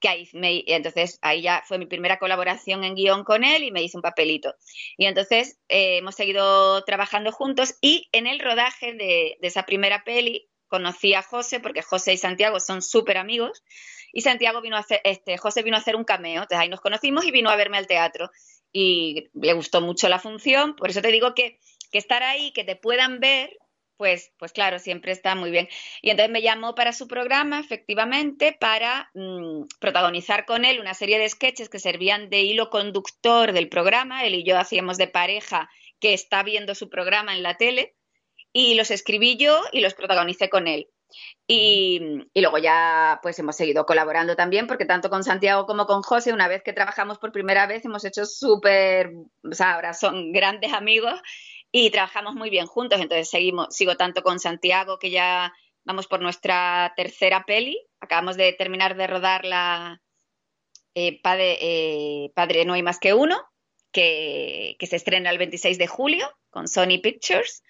que 0.04 0.10
ahí 0.10 0.30
me, 0.34 0.66
entonces 0.68 1.18
ahí 1.22 1.44
ya 1.44 1.64
fue 1.66 1.78
mi 1.78 1.86
primera 1.86 2.20
colaboración 2.20 2.84
en 2.84 2.94
guion 2.94 3.24
con 3.24 3.46
él 3.46 3.64
y 3.64 3.72
me 3.72 3.82
hice 3.82 3.98
un 3.98 4.02
papelito. 4.02 4.54
Y 4.98 5.06
entonces 5.06 5.58
eh, 5.70 6.00
hemos 6.00 6.16
seguido 6.16 6.84
trabajando 6.84 7.32
juntos 7.32 7.76
y 7.80 8.10
en 8.12 8.28
el 8.28 8.40
rodaje 8.40 8.92
de, 8.96 9.38
esa 9.42 9.64
primera 9.64 10.04
peli 10.04 10.50
conocí 10.68 11.14
a 11.14 11.22
José 11.22 11.62
porque 11.62 11.82
José 11.82 12.12
y 12.12 12.18
Santiago 12.18 12.60
son 12.60 12.82
súper 12.82 13.18
amigos 13.18 13.64
y 14.12 14.20
Santiago 14.20 14.60
vino 14.60 14.76
a 14.76 14.80
hacer, 14.80 15.00
este, 15.06 15.38
José 15.38 15.64
vino 15.64 15.78
a 15.78 15.80
hacer 15.80 15.96
un 15.96 16.04
cameo, 16.04 16.42
entonces 16.42 16.60
ahí 16.60 16.68
nos 16.68 16.82
conocimos 16.82 17.24
y 17.24 17.32
vino 17.32 17.50
a 17.50 17.56
verme 17.56 17.78
al 17.78 17.88
teatro 17.88 18.30
y 18.74 19.30
le 19.34 19.54
gustó 19.54 19.80
mucho 19.80 20.10
la 20.10 20.20
función, 20.20 20.76
por 20.76 20.90
eso 20.90 21.02
te 21.02 21.14
digo 21.14 21.34
que, 21.34 21.60
que 21.94 21.98
estar 21.98 22.24
ahí, 22.24 22.52
que 22.52 22.66
te 22.66 22.76
puedan 22.76 23.22
ver, 23.22 23.58
pues, 23.98 24.32
pues 24.38 24.52
claro, 24.52 24.80
siempre 24.80 25.12
está 25.12 25.36
muy 25.36 25.52
bien. 25.52 25.68
Y 26.02 26.10
entonces 26.10 26.32
me 26.32 26.42
llamó 26.42 26.76
para 26.76 26.94
su 26.94 27.08
programa, 27.08 27.60
efectivamente, 27.60 28.56
para 28.60 29.10
mm, 29.14 29.66
protagonizar 29.80 30.46
con 30.46 30.66
él 30.66 30.80
una 30.80 30.94
serie 30.94 31.20
de 31.20 31.30
sketches 31.30 31.70
que 31.70 31.80
servían 31.80 32.30
de 32.30 32.42
hilo 32.42 32.70
conductor 32.70 33.52
del 33.54 33.70
programa. 33.70 34.26
Él 34.26 34.36
y 34.36 34.44
yo 34.44 34.58
hacíamos 34.58 34.98
de 34.98 35.08
pareja 35.08 35.70
que 36.00 36.14
está 36.14 36.44
viendo 36.44 36.76
su 36.76 36.90
programa 36.90 37.36
en 37.36 37.44
la 37.44 37.56
tele 37.56 37.96
y 38.52 38.76
los 38.76 38.92
escribí 38.92 39.38
yo 39.38 39.62
y 39.72 39.82
los 39.82 39.94
protagonicé 39.94 40.50
con 40.50 40.68
él. 40.68 40.88
Y, 41.48 42.00
luego 42.34 42.58
ya 42.58 43.20
pues 43.22 43.38
hemos 43.40 43.56
seguido 43.56 43.86
colaborando 43.86 44.36
también, 44.36 44.68
porque 44.68 44.86
tanto 44.86 45.10
con 45.10 45.24
Santiago 45.24 45.66
como 45.66 45.86
con 45.86 46.02
José, 46.02 46.34
una 46.34 46.48
vez 46.48 46.64
que 46.64 46.74
trabajamos 46.74 47.20
por 47.20 47.32
primera 47.32 47.68
vez, 47.68 47.86
hemos 47.86 48.04
hecho 48.06 48.26
súper, 48.26 49.12
o 49.44 49.54
sea, 49.54 49.76
ahora 49.76 49.94
son 49.94 50.32
grandes 50.32 50.74
amigos 50.74 51.22
y 51.76 51.90
trabajamos 51.90 52.36
muy 52.36 52.52
bien 52.52 52.68
juntos. 52.68 53.02
Entonces 53.02 53.30
seguimos, 53.30 53.76
sigo 53.76 53.98
tanto 53.98 54.22
con 54.22 54.40
Santiago, 54.40 55.00
que 55.00 55.10
ya 55.10 55.52
vamos 55.84 56.08
por 56.08 56.22
nuestra 56.22 56.94
tercera 56.96 57.44
peli. 57.46 57.78
Acabamos 58.00 58.38
de 58.38 58.54
terminar 58.54 58.96
de 58.96 59.08
rodar 59.08 59.44
la 59.44 60.00
eh, 60.94 61.20
padre, 61.22 61.58
eh, 61.60 62.32
padre, 62.36 62.64
No 62.66 62.74
hay 62.74 62.84
más 62.84 63.00
que 63.00 63.16
uno, 63.16 63.42
que, 63.92 64.76
que 64.78 64.86
se 64.86 64.98
estrena 64.98 65.32
el 65.32 65.40
26 65.40 65.80
de 65.80 65.88
julio 65.88 66.30
con 66.52 66.68
Sony 66.68 67.02
Pictures. 67.02 67.64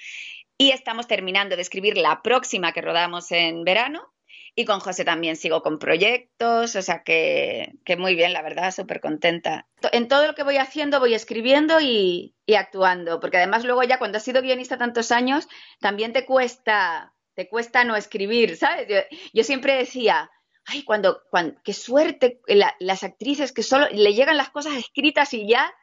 Y 0.57 0.71
estamos 0.71 1.07
terminando 1.07 1.55
de 1.55 1.61
escribir 1.61 1.97
la 1.97 2.21
próxima 2.21 2.73
que 2.73 2.81
rodamos 2.81 3.31
en 3.31 3.63
verano. 3.63 4.12
Y 4.55 4.65
con 4.65 4.79
José 4.79 5.03
también 5.03 5.35
sigo 5.35 5.63
con 5.63 5.79
proyectos, 5.79 6.75
o 6.75 6.81
sea 6.81 7.01
que, 7.03 7.73
muy 7.97 8.13
bien, 8.13 8.33
la 8.33 8.43
verdad, 8.43 8.71
súper 8.71 9.01
contenta. 9.01 9.67
En 9.91 10.07
todo 10.07 10.27
lo 10.27 10.35
que 10.35 10.43
voy 10.43 10.57
haciendo 10.57 10.99
voy 10.99 11.15
escribiendo 11.15 11.79
y, 11.81 12.35
actuando, 12.55 13.19
porque 13.19 13.37
además 13.37 13.65
luego 13.65 13.81
ya 13.83 13.97
cuando 13.97 14.17
has 14.17 14.23
sido 14.23 14.43
guionista 14.43 14.77
tantos 14.77 15.11
años, 15.11 15.47
también 15.79 16.13
te 16.13 16.25
cuesta, 16.25 17.15
te 17.33 17.49
cuesta 17.49 17.83
no 17.83 17.95
escribir, 17.95 18.55
¿sabes? 18.55 18.87
Yo, 19.33 19.43
siempre 19.43 19.75
decía, 19.75 20.29
ay, 20.65 20.83
cuando, 20.83 21.23
cuando 21.31 21.59
qué 21.63 21.73
suerte 21.73 22.39
las 22.79 23.03
actrices 23.03 23.53
que 23.53 23.63
solo 23.63 23.87
le 23.91 24.13
llegan 24.13 24.37
las 24.37 24.51
cosas 24.51 24.75
escritas 24.75 25.33
y 25.33 25.47
ya 25.47 25.73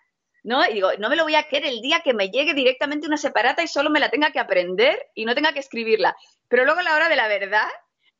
¿no? 0.42 0.64
Y 0.64 0.74
digo, 0.74 0.90
no 0.98 1.08
me 1.08 1.16
lo 1.16 1.24
voy 1.24 1.34
a 1.34 1.48
querer 1.48 1.66
el 1.66 1.80
día 1.80 2.00
que 2.00 2.14
me 2.14 2.30
llegue 2.30 2.54
directamente 2.54 3.06
una 3.06 3.16
separata 3.16 3.62
y 3.62 3.68
solo 3.68 3.90
me 3.90 4.00
la 4.00 4.10
tenga 4.10 4.30
que 4.30 4.38
aprender 4.38 4.98
y 5.14 5.24
no 5.24 5.34
tenga 5.34 5.52
que 5.52 5.60
escribirla. 5.60 6.16
Pero 6.48 6.64
luego 6.64 6.80
a 6.80 6.82
la 6.82 6.96
hora 6.96 7.08
de 7.08 7.16
la 7.16 7.28
verdad, 7.28 7.68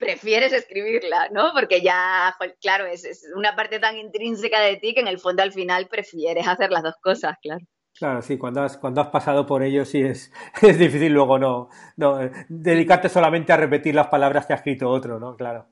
prefieres 0.01 0.53
escribirla, 0.53 1.29
¿no? 1.31 1.53
Porque 1.55 1.83
ya, 1.83 2.35
claro, 2.61 2.87
es, 2.87 3.31
una 3.37 3.55
parte 3.55 3.79
tan 3.79 3.97
intrínseca 3.99 4.59
de 4.61 4.77
ti 4.77 4.95
que 4.95 5.01
en 5.01 5.09
el 5.09 5.21
fondo 5.21 5.43
al 5.43 5.53
final 5.53 5.87
prefieres 5.89 6.49
hacer 6.49 6.73
las 6.73 6.83
dos 6.83 6.97
cosas, 7.01 7.37
claro. 7.41 7.65
Claro, 7.97 8.23
sí, 8.23 8.39
cuando 8.39 8.63
has, 8.63 8.79
cuando 8.79 9.03
has 9.03 9.09
pasado 9.09 9.45
por 9.47 9.63
ello 9.63 9.85
sí 9.85 10.01
es, 10.01 10.33
es 10.63 10.79
difícil 10.79 11.13
luego 11.13 11.39
no, 11.39 11.69
no 11.97 12.23
eh, 12.23 12.33
dedicarte 12.49 13.11
solamente 13.11 13.53
a 13.53 13.59
repetir 13.59 13.95
las 13.95 14.07
palabras 14.07 14.47
que 14.47 14.55
ha 14.55 14.57
escrito 14.57 14.89
otro, 14.89 15.21
¿no? 15.21 15.37
Claro. 15.37 15.67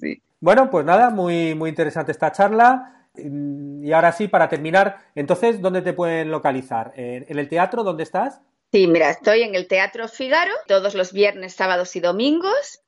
Sí. 0.00 0.20
Bueno, 0.40 0.68
pues 0.68 0.84
nada, 0.84 1.10
muy, 1.10 1.54
muy 1.54 1.70
interesante 1.70 2.10
esta 2.10 2.32
charla. 2.32 3.08
Y 3.14 3.92
ahora 3.92 4.10
sí, 4.10 4.26
para 4.26 4.48
terminar, 4.48 4.96
entonces, 5.14 5.60
¿dónde 5.60 5.82
te 5.82 5.92
pueden 5.92 6.30
localizar? 6.30 6.92
¿En 6.96 7.38
el 7.38 7.48
teatro? 7.48 7.84
¿Dónde 7.84 8.02
estás? 8.02 8.40
Sí, 8.72 8.86
mira, 8.86 9.10
estoy 9.10 9.42
en 9.42 9.54
el 9.54 9.68
Teatro 9.68 10.08
Figaro 10.08 10.52
todos 10.66 10.94
los 10.94 11.12
viernes, 11.12 11.52
sábados 11.52 11.94
y 11.94 12.00
domingos. 12.00 12.81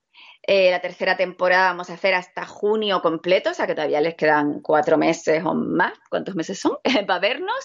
Eh, 0.47 0.71
la 0.71 0.81
tercera 0.81 1.17
temporada 1.17 1.69
vamos 1.69 1.89
a 1.89 1.95
hacer 1.95 2.15
hasta 2.15 2.45
junio 2.45 3.01
completo, 3.01 3.51
o 3.51 3.55
sea 3.55 3.67
que 3.67 3.75
todavía 3.75 4.03
les 4.03 4.15
quedan 4.15 4.61
cuatro 4.61 4.99
meses 4.99 5.43
o 5.45 5.55
más. 5.55 5.95
¿Cuántos 6.11 6.35
meses 6.35 6.59
son? 6.59 6.77
Para 7.07 7.19
vernos. 7.19 7.65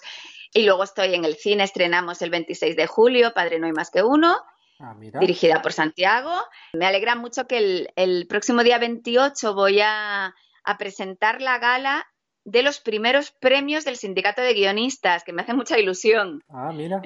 Y 0.54 0.64
luego 0.64 0.84
estoy 0.84 1.14
en 1.14 1.26
el 1.26 1.36
cine, 1.36 1.64
estrenamos 1.64 2.22
el 2.22 2.30
26 2.30 2.76
de 2.76 2.88
julio, 2.88 3.34
Padre 3.34 3.60
No 3.60 3.68
hay 3.68 3.74
más 3.74 3.92
que 3.92 4.02
uno, 4.02 4.38
ah, 4.80 4.96
dirigida 5.20 5.62
por 5.62 5.74
Santiago. 5.74 6.32
Me 6.74 6.86
alegra 6.86 7.16
mucho 7.16 7.48
que 7.48 7.58
el, 7.58 7.90
el 7.96 8.28
próximo 8.28 8.64
día 8.64 8.80
28 8.80 9.54
voy 9.54 9.82
a, 9.82 10.34
a 10.64 10.78
presentar 10.78 11.42
la 11.42 11.60
gala 11.60 12.08
de 12.46 12.64
los 12.64 12.80
primeros 12.80 13.32
premios 13.32 13.86
del 13.86 13.98
sindicato 13.98 14.42
de 14.42 14.54
guionistas, 14.54 15.24
que 15.24 15.34
me 15.34 15.42
hace 15.42 15.54
mucha 15.54 15.78
ilusión. 15.78 16.42
Ah, 16.48 16.72
mira. 16.74 17.02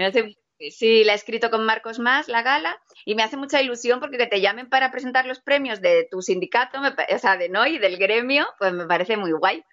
Sí, 0.72 1.04
la 1.04 1.14
he 1.14 1.16
escrito 1.16 1.50
con 1.50 1.66
Marcos 1.66 2.00
Más, 2.00 2.28
la 2.28 2.42
gala, 2.42 2.80
y 3.06 3.16
me 3.16 3.24
hace 3.24 3.38
mucha 3.38 3.62
ilusión 3.62 4.00
porque 4.00 4.18
que 4.18 4.28
te 4.28 4.42
llamen 4.42 4.70
para 4.70 4.92
presentar 4.92 5.26
los 5.26 5.40
premios 5.40 5.82
de 5.82 6.08
tu 6.10 6.22
sindicato, 6.22 6.80
o 6.80 7.20
sea, 7.20 7.38
de 7.38 7.50
no 7.50 7.66
y 7.66 7.78
del 7.78 7.98
gremio, 7.98 8.48
pues 8.60 8.74
me 8.74 8.86
parece 8.86 9.18
muy 9.18 9.32
guay. 9.32 9.64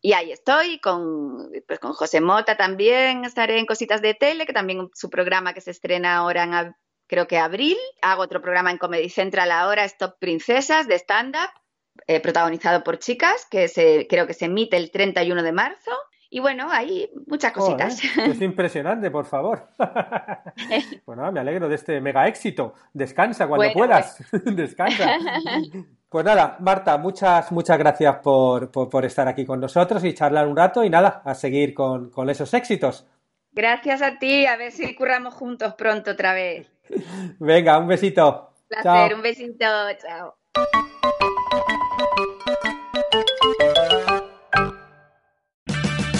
Y 0.00 0.12
ahí 0.12 0.32
estoy, 0.32 0.78
con, 0.80 1.50
pues 1.66 1.78
con 1.78 1.92
José 1.92 2.20
Mota 2.20 2.56
también, 2.56 3.24
estaré 3.24 3.58
en 3.58 3.66
Cositas 3.66 4.02
de 4.02 4.14
Tele, 4.14 4.46
que 4.46 4.52
también 4.52 4.90
su 4.94 5.10
programa 5.10 5.54
que 5.54 5.60
se 5.60 5.70
estrena 5.70 6.16
ahora 6.16 6.44
en 6.44 6.74
creo 7.06 7.26
que 7.26 7.38
abril. 7.38 7.76
Hago 8.00 8.22
otro 8.22 8.40
programa 8.40 8.70
en 8.70 8.78
Comedy 8.78 9.10
Central 9.10 9.50
ahora, 9.50 9.84
Stop 9.84 10.18
Princesas, 10.18 10.88
de 10.88 10.94
stand-up. 10.94 11.50
Eh, 12.06 12.20
protagonizado 12.20 12.82
por 12.82 12.98
chicas, 12.98 13.46
que 13.50 13.68
se, 13.68 14.06
creo 14.08 14.26
que 14.26 14.32
se 14.32 14.46
emite 14.46 14.78
el 14.78 14.90
31 14.90 15.42
de 15.42 15.52
marzo. 15.52 15.90
Y 16.34 16.40
bueno, 16.40 16.66
hay 16.70 17.10
muchas 17.26 17.52
cositas. 17.52 18.02
es 18.02 18.40
impresionante, 18.40 19.10
por 19.10 19.26
favor. 19.26 19.68
bueno, 21.04 21.30
me 21.30 21.40
alegro 21.40 21.68
de 21.68 21.74
este 21.74 22.00
mega 22.00 22.26
éxito. 22.26 22.72
Descansa 22.94 23.46
cuando 23.46 23.70
puedas. 23.74 24.16
Pues. 24.30 24.42
Descansa. 24.56 25.18
Pues 26.08 26.24
nada, 26.24 26.56
Marta, 26.60 26.96
muchas, 26.96 27.52
muchas 27.52 27.76
gracias 27.76 28.16
por, 28.22 28.70
por, 28.70 29.04
estar 29.04 29.28
aquí 29.28 29.44
con 29.44 29.60
nosotros 29.60 30.02
y 30.04 30.14
charlar 30.14 30.48
un 30.48 30.56
rato 30.56 30.82
y 30.82 30.88
nada, 30.88 31.20
a 31.22 31.34
seguir 31.34 31.74
con, 31.74 32.08
con 32.08 32.30
esos 32.30 32.54
éxitos. 32.54 33.06
Gracias 33.50 34.00
a 34.00 34.18
ti, 34.18 34.46
a 34.46 34.56
ver 34.56 34.72
si 34.72 34.94
curramos 34.94 35.34
juntos 35.34 35.74
pronto 35.74 36.12
otra 36.12 36.32
vez. 36.32 36.72
Venga, 37.40 37.78
un 37.78 37.88
besito. 37.88 38.54
Placer, 38.68 39.14
un 39.14 39.20
besito, 39.20 39.66
chao. 40.00 40.41